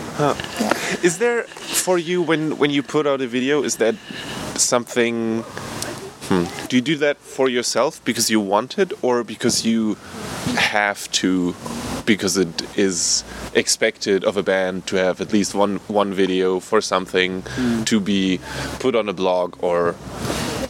Is 1.03 1.17
there 1.17 1.43
for 1.83 1.97
you 1.97 2.21
when 2.21 2.57
when 2.57 2.71
you 2.71 2.81
put 2.81 3.05
out 3.05 3.19
a 3.21 3.27
video? 3.27 3.63
Is 3.63 3.75
that 3.77 3.95
something? 4.55 5.43
Hmm, 6.27 6.45
do 6.69 6.77
you 6.77 6.81
do 6.81 6.95
that 7.05 7.17
for 7.17 7.49
yourself 7.49 8.03
because 8.03 8.31
you 8.31 8.39
want 8.39 8.79
it, 8.79 8.91
or 9.03 9.23
because 9.23 9.65
you 9.65 9.95
have 10.57 11.11
to, 11.21 11.53
because 12.05 12.35
it 12.37 12.55
is 12.75 13.23
expected 13.53 14.23
of 14.23 14.37
a 14.37 14.43
band 14.43 14.87
to 14.87 14.95
have 14.95 15.21
at 15.21 15.33
least 15.33 15.53
one 15.53 15.75
one 15.87 16.13
video 16.13 16.59
for 16.59 16.81
something 16.81 17.43
to 17.85 17.99
be 17.99 18.39
put 18.79 18.95
on 18.95 19.09
a 19.09 19.13
blog 19.13 19.55
or 19.61 19.95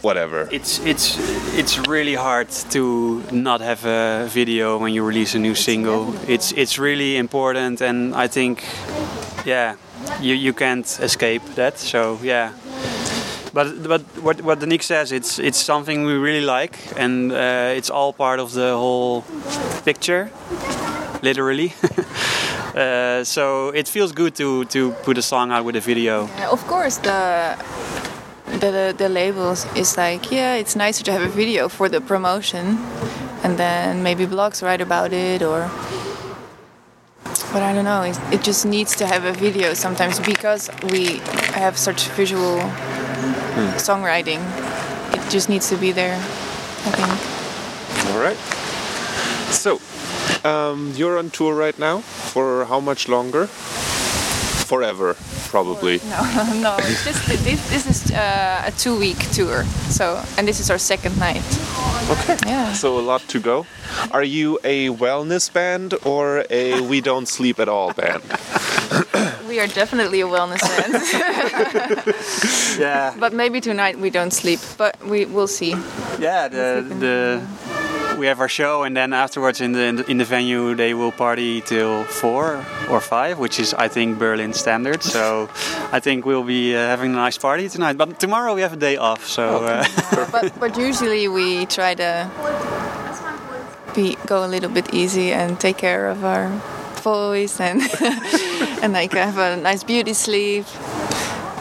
whatever? 0.06 0.48
It's 0.50 0.78
it's 0.86 1.18
it's 1.58 1.74
really 1.88 2.14
hard 2.14 2.48
to 2.70 3.22
not 3.32 3.60
have 3.60 3.84
a 3.84 4.28
video 4.28 4.78
when 4.78 4.92
you 4.94 5.06
release 5.06 5.36
a 5.36 5.38
new 5.38 5.54
single. 5.54 6.14
It's 6.28 6.52
it's 6.52 6.78
really 6.78 7.16
important, 7.16 7.82
and 7.82 8.14
I 8.14 8.28
think, 8.28 8.64
yeah, 9.44 9.74
you 10.20 10.34
you 10.34 10.52
can't 10.54 10.86
escape 11.00 11.42
that. 11.54 11.78
So 11.78 12.18
yeah. 12.22 12.50
But, 13.52 13.88
but 13.88 14.02
what, 14.22 14.42
what 14.42 14.60
Nick 14.68 14.82
says, 14.82 15.12
it's 15.12 15.38
it's 15.38 15.64
something 15.64 16.04
we 16.04 16.12
really 16.12 16.44
like, 16.44 16.76
and 16.96 17.32
uh, 17.32 17.78
it's 17.78 17.90
all 17.90 18.12
part 18.12 18.38
of 18.38 18.52
the 18.52 18.76
whole 18.76 19.24
picture, 19.84 20.30
literally. 21.22 21.72
uh, 22.74 23.24
so 23.24 23.72
it 23.74 23.88
feels 23.88 24.12
good 24.12 24.34
to, 24.34 24.64
to 24.64 24.92
put 25.04 25.16
a 25.16 25.22
song 25.22 25.52
out 25.52 25.64
with 25.64 25.76
a 25.76 25.80
video. 25.80 26.28
Yeah, 26.38 26.50
of 26.50 26.66
course, 26.66 26.98
the 26.98 27.56
the 28.60 28.94
the 28.96 29.08
labels 29.08 29.66
is 29.74 29.96
like, 29.96 30.30
yeah, 30.30 30.54
it's 30.54 30.76
nicer 30.76 31.04
to 31.04 31.12
have 31.12 31.22
a 31.22 31.28
video 31.28 31.68
for 31.68 31.88
the 31.88 32.00
promotion, 32.00 32.78
and 33.42 33.58
then 33.58 34.02
maybe 34.02 34.26
blogs 34.26 34.62
write 34.62 34.80
about 34.80 35.12
it 35.12 35.42
or. 35.42 35.70
But 37.52 37.62
I 37.62 37.72
don't 37.72 37.84
know. 37.84 38.02
It, 38.02 38.18
it 38.32 38.42
just 38.42 38.66
needs 38.66 38.96
to 38.96 39.06
have 39.06 39.24
a 39.24 39.32
video 39.32 39.74
sometimes 39.74 40.20
because 40.20 40.70
we 40.90 41.20
have 41.54 41.78
such 41.78 42.08
visual 42.08 42.58
songwriting. 43.78 44.40
It 45.14 45.30
just 45.30 45.48
needs 45.48 45.68
to 45.70 45.76
be 45.76 45.92
there. 45.92 46.16
I 46.16 46.90
think. 46.90 48.14
All 48.14 48.20
right. 48.20 48.36
So, 49.52 49.80
um, 50.44 50.92
you're 50.96 51.18
on 51.18 51.30
tour 51.30 51.54
right 51.54 51.78
now. 51.78 52.00
For 52.00 52.66
how 52.66 52.80
much 52.80 53.08
longer? 53.08 53.46
Forever, 53.46 55.14
probably. 55.46 56.00
No, 56.10 56.52
no. 56.60 56.76
It's 56.78 57.04
just 57.04 57.26
this. 57.44 57.60
This 57.70 57.86
is 57.86 58.10
uh, 58.12 58.62
a 58.66 58.72
two-week 58.72 59.18
tour. 59.32 59.64
So, 59.90 60.22
and 60.38 60.46
this 60.46 60.60
is 60.60 60.70
our 60.70 60.78
second 60.78 61.18
night. 61.18 61.42
Okay. 62.10 62.36
Yeah. 62.46 62.72
So 62.72 62.98
a 62.98 63.00
lot 63.00 63.22
to 63.28 63.40
go. 63.40 63.66
Are 64.10 64.22
you 64.24 64.58
a 64.64 64.88
wellness 64.90 65.52
band 65.52 65.94
or 66.04 66.44
a 66.50 66.80
we 66.80 67.00
don't 67.00 67.26
sleep 67.28 67.58
at 67.60 67.68
all 67.68 67.92
band? 67.92 68.22
We 69.48 69.60
are 69.60 69.68
definitely 69.68 70.20
a 70.20 70.26
wellness 70.26 70.60
band. 70.60 70.92
Yeah. 72.80 73.14
but 73.18 73.32
maybe 73.32 73.60
tonight 73.60 73.98
we 73.98 74.10
don't 74.10 74.32
sleep. 74.32 74.60
But 74.76 74.96
we 75.06 75.24
will 75.24 75.46
see. 75.48 75.70
Yeah, 76.20 76.48
the 76.48 76.84
the 77.00 77.40
we 78.16 78.26
have 78.26 78.40
our 78.40 78.48
show, 78.48 78.82
and 78.82 78.96
then 78.96 79.12
afterwards 79.12 79.60
in 79.60 79.72
the 79.72 79.84
in 79.84 79.96
the, 79.96 80.10
in 80.10 80.18
the 80.18 80.24
venue 80.24 80.74
they 80.74 80.94
will 80.94 81.12
party 81.12 81.60
till 81.60 82.04
four 82.04 82.64
or 82.90 83.00
five, 83.00 83.38
which 83.38 83.60
is 83.60 83.74
I 83.74 83.88
think 83.88 84.18
Berlin 84.18 84.52
standard. 84.52 85.02
So 85.02 85.48
I 85.92 86.00
think 86.00 86.24
we'll 86.24 86.44
be 86.44 86.74
uh, 86.74 86.78
having 86.78 87.12
a 87.12 87.16
nice 87.16 87.38
party 87.38 87.68
tonight. 87.68 87.96
But 87.96 88.18
tomorrow 88.18 88.54
we 88.54 88.62
have 88.62 88.72
a 88.72 88.76
day 88.76 88.96
off, 88.96 89.26
so 89.26 89.64
uh, 89.64 89.84
but 90.32 90.58
but 90.58 90.76
usually 90.76 91.28
we 91.28 91.66
try 91.66 91.94
to 91.94 92.30
be 93.94 94.16
go 94.26 94.44
a 94.44 94.48
little 94.48 94.70
bit 94.70 94.92
easy 94.94 95.32
and 95.32 95.58
take 95.60 95.76
care 95.78 96.08
of 96.08 96.24
our 96.24 96.48
voice 97.02 97.60
and 97.60 97.80
and 98.82 98.92
like 98.92 99.12
have 99.12 99.38
a 99.38 99.56
nice 99.56 99.84
beauty 99.84 100.12
sleep. 100.12 100.66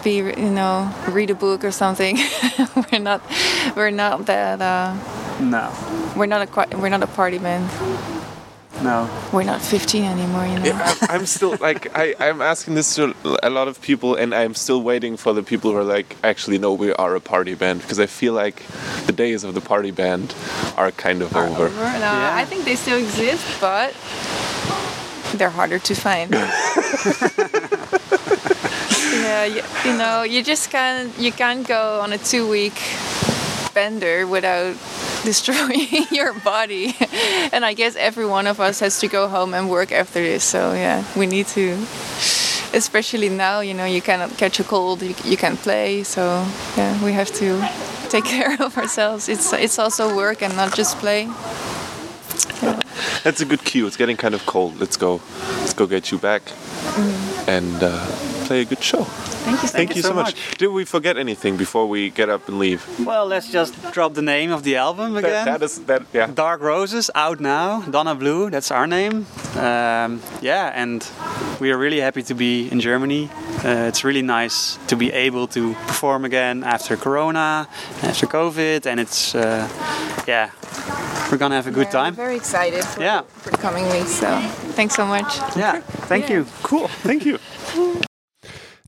Be 0.04 0.18
you 0.18 0.52
know 0.52 0.94
read 1.10 1.30
a 1.30 1.36
book 1.36 1.64
or 1.64 1.72
something. 1.72 2.18
we're 2.92 3.00
not 3.00 3.22
we're 3.76 3.92
not 3.92 4.26
that 4.28 4.62
uh, 4.62 4.94
no, 5.40 5.72
we're 6.16 6.26
not 6.28 6.42
a 6.42 6.48
qui- 6.48 6.76
we're 6.78 6.90
not 6.90 7.04
a 7.04 7.08
party 7.08 7.38
band. 7.38 7.70
no. 8.84 9.10
We're 9.34 9.44
not 9.44 9.62
15 9.62 10.04
anymore, 10.04 10.46
you 10.46 10.60
know. 10.60 10.66
Yeah, 10.66 10.96
I'm, 11.10 11.22
I'm 11.22 11.26
still 11.26 11.56
like 11.62 11.88
I, 11.98 12.14
I'm 12.20 12.42
asking 12.42 12.76
this 12.76 12.94
to 12.96 13.14
a 13.44 13.50
lot 13.50 13.68
of 13.68 13.80
people, 13.82 14.16
and 14.16 14.34
I'm 14.34 14.54
still 14.54 14.82
waiting 14.82 15.18
for 15.18 15.34
the 15.34 15.44
people 15.44 15.72
who 15.72 15.78
are 15.78 15.84
like, 15.98 16.16
actually, 16.24 16.58
no, 16.60 16.74
we 16.74 16.92
are 16.94 17.16
a 17.16 17.22
party 17.22 17.56
band 17.56 17.82
because 17.82 18.00
I 18.00 18.06
feel 18.06 18.34
like 18.34 18.64
the 19.08 19.14
days 19.14 19.44
of 19.44 19.54
the 19.54 19.62
party 19.62 19.92
band 19.92 20.36
are 20.78 20.92
kind 20.92 21.22
of 21.22 21.36
over. 21.36 21.70
No, 21.70 21.76
Yeah. 21.80 22.36
I 22.36 22.46
think 22.46 22.66
they 22.66 22.76
still 22.76 22.98
exist, 22.98 23.46
but 23.62 23.94
they're 25.38 25.50
harder 25.50 25.80
to 25.80 25.96
find. 25.96 26.32
yeah, 29.16 29.46
you, 29.46 29.62
you 29.86 29.98
know, 29.98 30.24
you 30.24 30.44
just 30.44 30.70
can't 30.70 31.18
you 31.18 31.32
can't 31.32 31.68
go 31.68 32.00
on 32.02 32.14
a 32.14 32.18
two 32.18 32.48
week 32.50 32.78
bender 33.74 34.26
without 34.28 34.76
destroying 35.26 36.06
your 36.12 36.34
body. 36.34 36.96
and 37.52 37.66
I 37.66 37.74
guess 37.74 37.96
every 37.96 38.26
one 38.26 38.48
of 38.48 38.60
us 38.60 38.80
has 38.80 39.00
to 39.00 39.08
go 39.08 39.28
home 39.28 39.54
and 39.54 39.70
work 39.70 39.92
after 39.92 40.22
this. 40.22 40.44
So 40.44 40.74
yeah, 40.74 41.04
we 41.16 41.26
need 41.26 41.48
to. 41.48 41.78
Especially 42.74 43.30
now, 43.30 43.62
you 43.62 43.74
know, 43.74 43.86
you 43.86 44.02
cannot 44.02 44.38
catch 44.38 44.60
a 44.60 44.64
cold, 44.64 45.02
you, 45.02 45.16
you 45.24 45.38
can't 45.38 45.60
play, 45.60 46.04
so 46.04 46.46
yeah, 46.76 47.04
we 47.06 47.14
have 47.14 47.32
to 47.36 47.66
take 48.10 48.26
care 48.36 48.56
of 48.60 48.78
ourselves. 48.78 49.30
It's 49.30 49.54
it's 49.54 49.80
also 49.80 50.16
work 50.16 50.42
and 50.42 50.56
not 50.56 50.76
just 50.76 50.98
play. 50.98 51.30
That's 53.24 53.42
a 53.42 53.46
good 53.46 53.64
cue. 53.64 53.88
It's 53.88 53.98
getting 53.98 54.18
kind 54.18 54.36
of 54.36 54.46
cold. 54.46 54.80
Let's 54.80 54.98
go. 54.98 55.22
Let's 55.60 55.74
go 55.74 55.88
get 55.88 56.12
you 56.12 56.18
back 56.18 56.44
and 57.48 57.84
uh, 57.84 58.06
play 58.46 58.62
a 58.62 58.66
good 58.66 58.84
show. 58.84 59.04
Thank 59.46 59.62
you. 59.64 59.68
Thank, 59.70 59.96
you 59.96 60.02
so 60.02 60.14
much. 60.14 60.58
Did 60.58 60.70
we 60.70 60.86
forget 60.86 61.18
anything 61.18 61.58
before 61.58 61.88
we 61.88 62.10
get 62.10 62.30
up 62.30 62.48
and 62.50 62.60
leave? 62.60 62.82
Well, 63.06 63.26
let's 63.28 63.50
just 63.52 63.74
drop 63.94 64.14
the 64.14 64.22
name 64.22 64.52
of 64.52 64.62
the 64.64 64.76
album 64.78 65.14
That, 65.14 65.24
again. 65.26 65.46
that 65.46 65.62
is 65.62 65.80
that. 65.86 66.02
Yeah. 66.14 66.28
Dark 66.34 66.62
Roses 66.62 67.10
out 67.16 67.40
now. 67.40 67.82
Donna 67.90 68.16
Blue, 68.16 68.50
that's 68.50 68.72
our 68.72 68.88
name. 68.88 69.26
Um, 69.56 70.22
yeah, 70.42 70.72
and 70.84 71.06
we 71.60 71.72
are 71.72 71.78
really 71.78 72.00
happy 72.02 72.24
to 72.24 72.34
be 72.36 72.70
in 72.72 72.80
Germany. 72.80 73.30
Uh, 73.64 73.88
it's 73.90 74.04
really 74.04 74.22
nice 74.22 74.78
to 74.88 74.96
be 74.96 75.12
able 75.14 75.48
to 75.48 75.74
perform 75.88 76.26
again 76.26 76.64
after 76.64 76.98
Corona, 76.98 77.68
after 78.04 78.28
COVID, 78.28 78.86
and 78.86 79.00
it's 79.00 79.34
uh, 79.36 79.68
yeah, 80.28 80.50
we're 81.32 81.38
gonna 81.38 81.56
have 81.56 81.68
a 81.68 81.72
good 81.72 81.88
Yeah, 81.88 82.00
time. 82.00 82.08
I'm 82.14 82.16
very 82.16 82.36
excited 82.36 82.84
for, 82.84 83.02
Yeah. 83.02 83.22
for 83.42 83.52
the 83.52 83.58
coming 83.58 83.86
weeks. 83.90 84.12
So 84.20 84.40
thanks 84.76 84.96
so 84.96 85.06
much. 85.06 85.38
Yeah, 85.56 85.82
thank 86.10 86.30
you. 86.34 86.46
Cool. 86.64 86.88
Thank 87.04 87.26
you. 87.26 87.38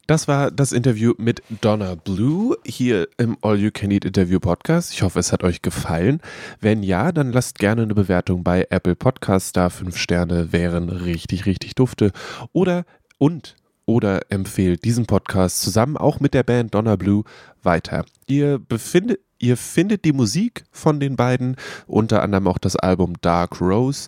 Das 0.08 0.30
war 0.30 0.52
das 0.52 0.72
Interview 0.72 1.14
mit 1.18 1.44
Donna 1.60 1.96
Blue 1.96 2.56
hier 2.66 3.10
im 3.18 3.38
All 3.42 3.60
You 3.60 3.72
Can 3.74 3.92
Eat 3.92 4.06
Interview 4.06 4.40
Podcast. 4.40 4.94
Ich 4.94 5.02
hoffe, 5.02 5.20
es 5.20 5.34
hat 5.34 5.44
euch 5.44 5.62
gefallen. 5.62 6.22
Wenn 6.62 6.82
ja, 6.82 7.12
dann 7.12 7.34
lasst 7.34 7.60
gerne 7.60 7.82
eine 7.82 7.94
Bewertung 7.94 8.42
bei 8.42 8.66
Apple 8.70 8.96
Podcasts 8.96 9.52
da. 9.52 9.70
Fünf 9.70 9.98
Sterne 9.98 10.54
wären 10.54 10.88
richtig, 10.88 11.46
richtig 11.46 11.76
dufte. 11.76 12.14
Oder 12.54 12.86
und 13.18 13.58
oder 13.86 14.22
empfehlt 14.30 14.86
diesen 14.86 15.08
Podcast 15.08 15.62
zusammen 15.62 15.98
auch 15.98 16.22
mit 16.22 16.34
der 16.34 16.44
Band 16.44 16.74
Donna 16.74 16.96
Blue 16.96 17.26
weiter. 17.62 18.06
Ihr 18.28 18.60
befindet 18.60 19.20
Ihr 19.40 19.58
findet 19.58 20.06
die 20.06 20.14
Musik 20.14 20.64
von 20.72 21.00
den 21.00 21.16
beiden, 21.16 21.56
unter 21.86 22.22
anderem 22.24 22.48
auch 22.48 22.58
das 22.58 22.76
Album 22.76 23.14
Dark 23.22 23.62
Rose, 23.62 24.08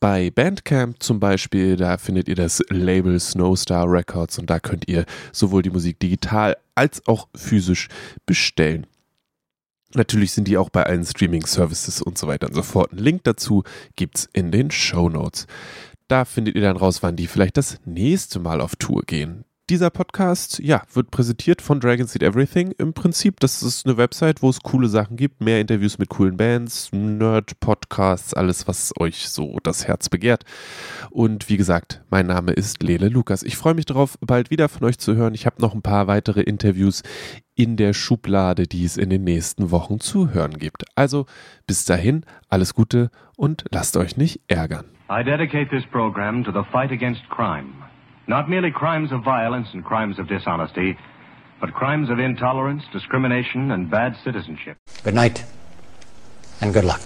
bei 0.00 0.30
Bandcamp 0.30 1.02
zum 1.02 1.18
Beispiel. 1.18 1.76
Da 1.76 1.96
findet 1.96 2.28
ihr 2.28 2.34
das 2.34 2.62
Label 2.68 3.18
Snowstar 3.18 3.90
Records 3.90 4.38
und 4.38 4.50
da 4.50 4.60
könnt 4.60 4.88
ihr 4.88 5.06
sowohl 5.32 5.62
die 5.62 5.70
Musik 5.70 5.98
digital 5.98 6.56
als 6.74 7.02
auch 7.06 7.28
physisch 7.34 7.88
bestellen. 8.26 8.86
Natürlich 9.94 10.32
sind 10.32 10.46
die 10.46 10.58
auch 10.58 10.68
bei 10.68 10.84
allen 10.84 11.06
Streaming-Services 11.06 12.02
und 12.02 12.18
so 12.18 12.26
weiter 12.26 12.48
und 12.48 12.54
so 12.54 12.62
fort. 12.62 12.92
Ein 12.92 12.98
Link 12.98 13.24
dazu 13.24 13.64
gibt's 13.94 14.28
in 14.34 14.50
den 14.50 14.70
Show 14.70 15.08
Notes. 15.08 15.46
Da 16.06 16.26
findet 16.26 16.54
ihr 16.54 16.62
dann 16.62 16.76
raus, 16.76 17.02
wann 17.02 17.16
die 17.16 17.26
vielleicht 17.26 17.56
das 17.56 17.78
nächste 17.86 18.38
Mal 18.38 18.60
auf 18.60 18.76
Tour 18.76 19.02
gehen. 19.06 19.45
Dieser 19.68 19.90
Podcast, 19.90 20.60
ja, 20.60 20.82
wird 20.92 21.10
präsentiert 21.10 21.60
von 21.60 21.80
Dragon 21.80 22.06
Seed 22.06 22.22
Everything. 22.22 22.70
Im 22.78 22.92
Prinzip, 22.92 23.40
das 23.40 23.64
ist 23.64 23.84
eine 23.84 23.96
Website, 23.96 24.40
wo 24.40 24.48
es 24.48 24.60
coole 24.60 24.86
Sachen 24.86 25.16
gibt, 25.16 25.40
mehr 25.40 25.60
Interviews 25.60 25.98
mit 25.98 26.08
coolen 26.08 26.36
Bands, 26.36 26.92
Nerd-Podcasts, 26.92 28.32
alles, 28.32 28.68
was 28.68 28.92
euch 29.00 29.28
so 29.28 29.58
das 29.64 29.88
Herz 29.88 30.08
begehrt. 30.08 30.44
Und 31.10 31.48
wie 31.48 31.56
gesagt, 31.56 32.00
mein 32.10 32.28
Name 32.28 32.52
ist 32.52 32.80
Lele 32.80 33.08
Lukas. 33.08 33.42
Ich 33.42 33.56
freue 33.56 33.74
mich 33.74 33.86
darauf, 33.86 34.16
bald 34.20 34.52
wieder 34.52 34.68
von 34.68 34.86
euch 34.86 35.00
zu 35.00 35.16
hören. 35.16 35.34
Ich 35.34 35.46
habe 35.46 35.60
noch 35.60 35.74
ein 35.74 35.82
paar 35.82 36.06
weitere 36.06 36.42
Interviews 36.42 37.02
in 37.56 37.76
der 37.76 37.92
Schublade, 37.92 38.68
die 38.68 38.84
es 38.84 38.96
in 38.96 39.10
den 39.10 39.24
nächsten 39.24 39.72
Wochen 39.72 39.98
zu 39.98 40.32
hören 40.32 40.58
gibt. 40.58 40.84
Also 40.94 41.26
bis 41.66 41.84
dahin, 41.84 42.24
alles 42.48 42.72
Gute 42.72 43.10
und 43.36 43.64
lasst 43.72 43.96
euch 43.96 44.16
nicht 44.16 44.42
ärgern. 44.46 44.84
I 45.10 45.24
dedicate 45.24 45.70
this 45.70 45.84
program 45.90 46.44
to 46.44 46.52
the 46.52 46.62
fight 46.70 46.92
against 46.92 47.28
crime. 47.30 47.85
Not 48.28 48.50
merely 48.50 48.70
crimes 48.70 49.12
of 49.12 49.22
violence 49.22 49.68
and 49.72 49.84
crimes 49.84 50.18
of 50.18 50.28
dishonesty, 50.28 50.98
but 51.60 51.72
crimes 51.72 52.10
of 52.10 52.18
intolerance, 52.18 52.82
discrimination, 52.92 53.70
and 53.70 53.88
bad 53.88 54.16
citizenship. 54.24 54.78
Good 55.04 55.14
night, 55.14 55.44
and 56.60 56.74
good 56.74 56.84
luck. 56.84 57.00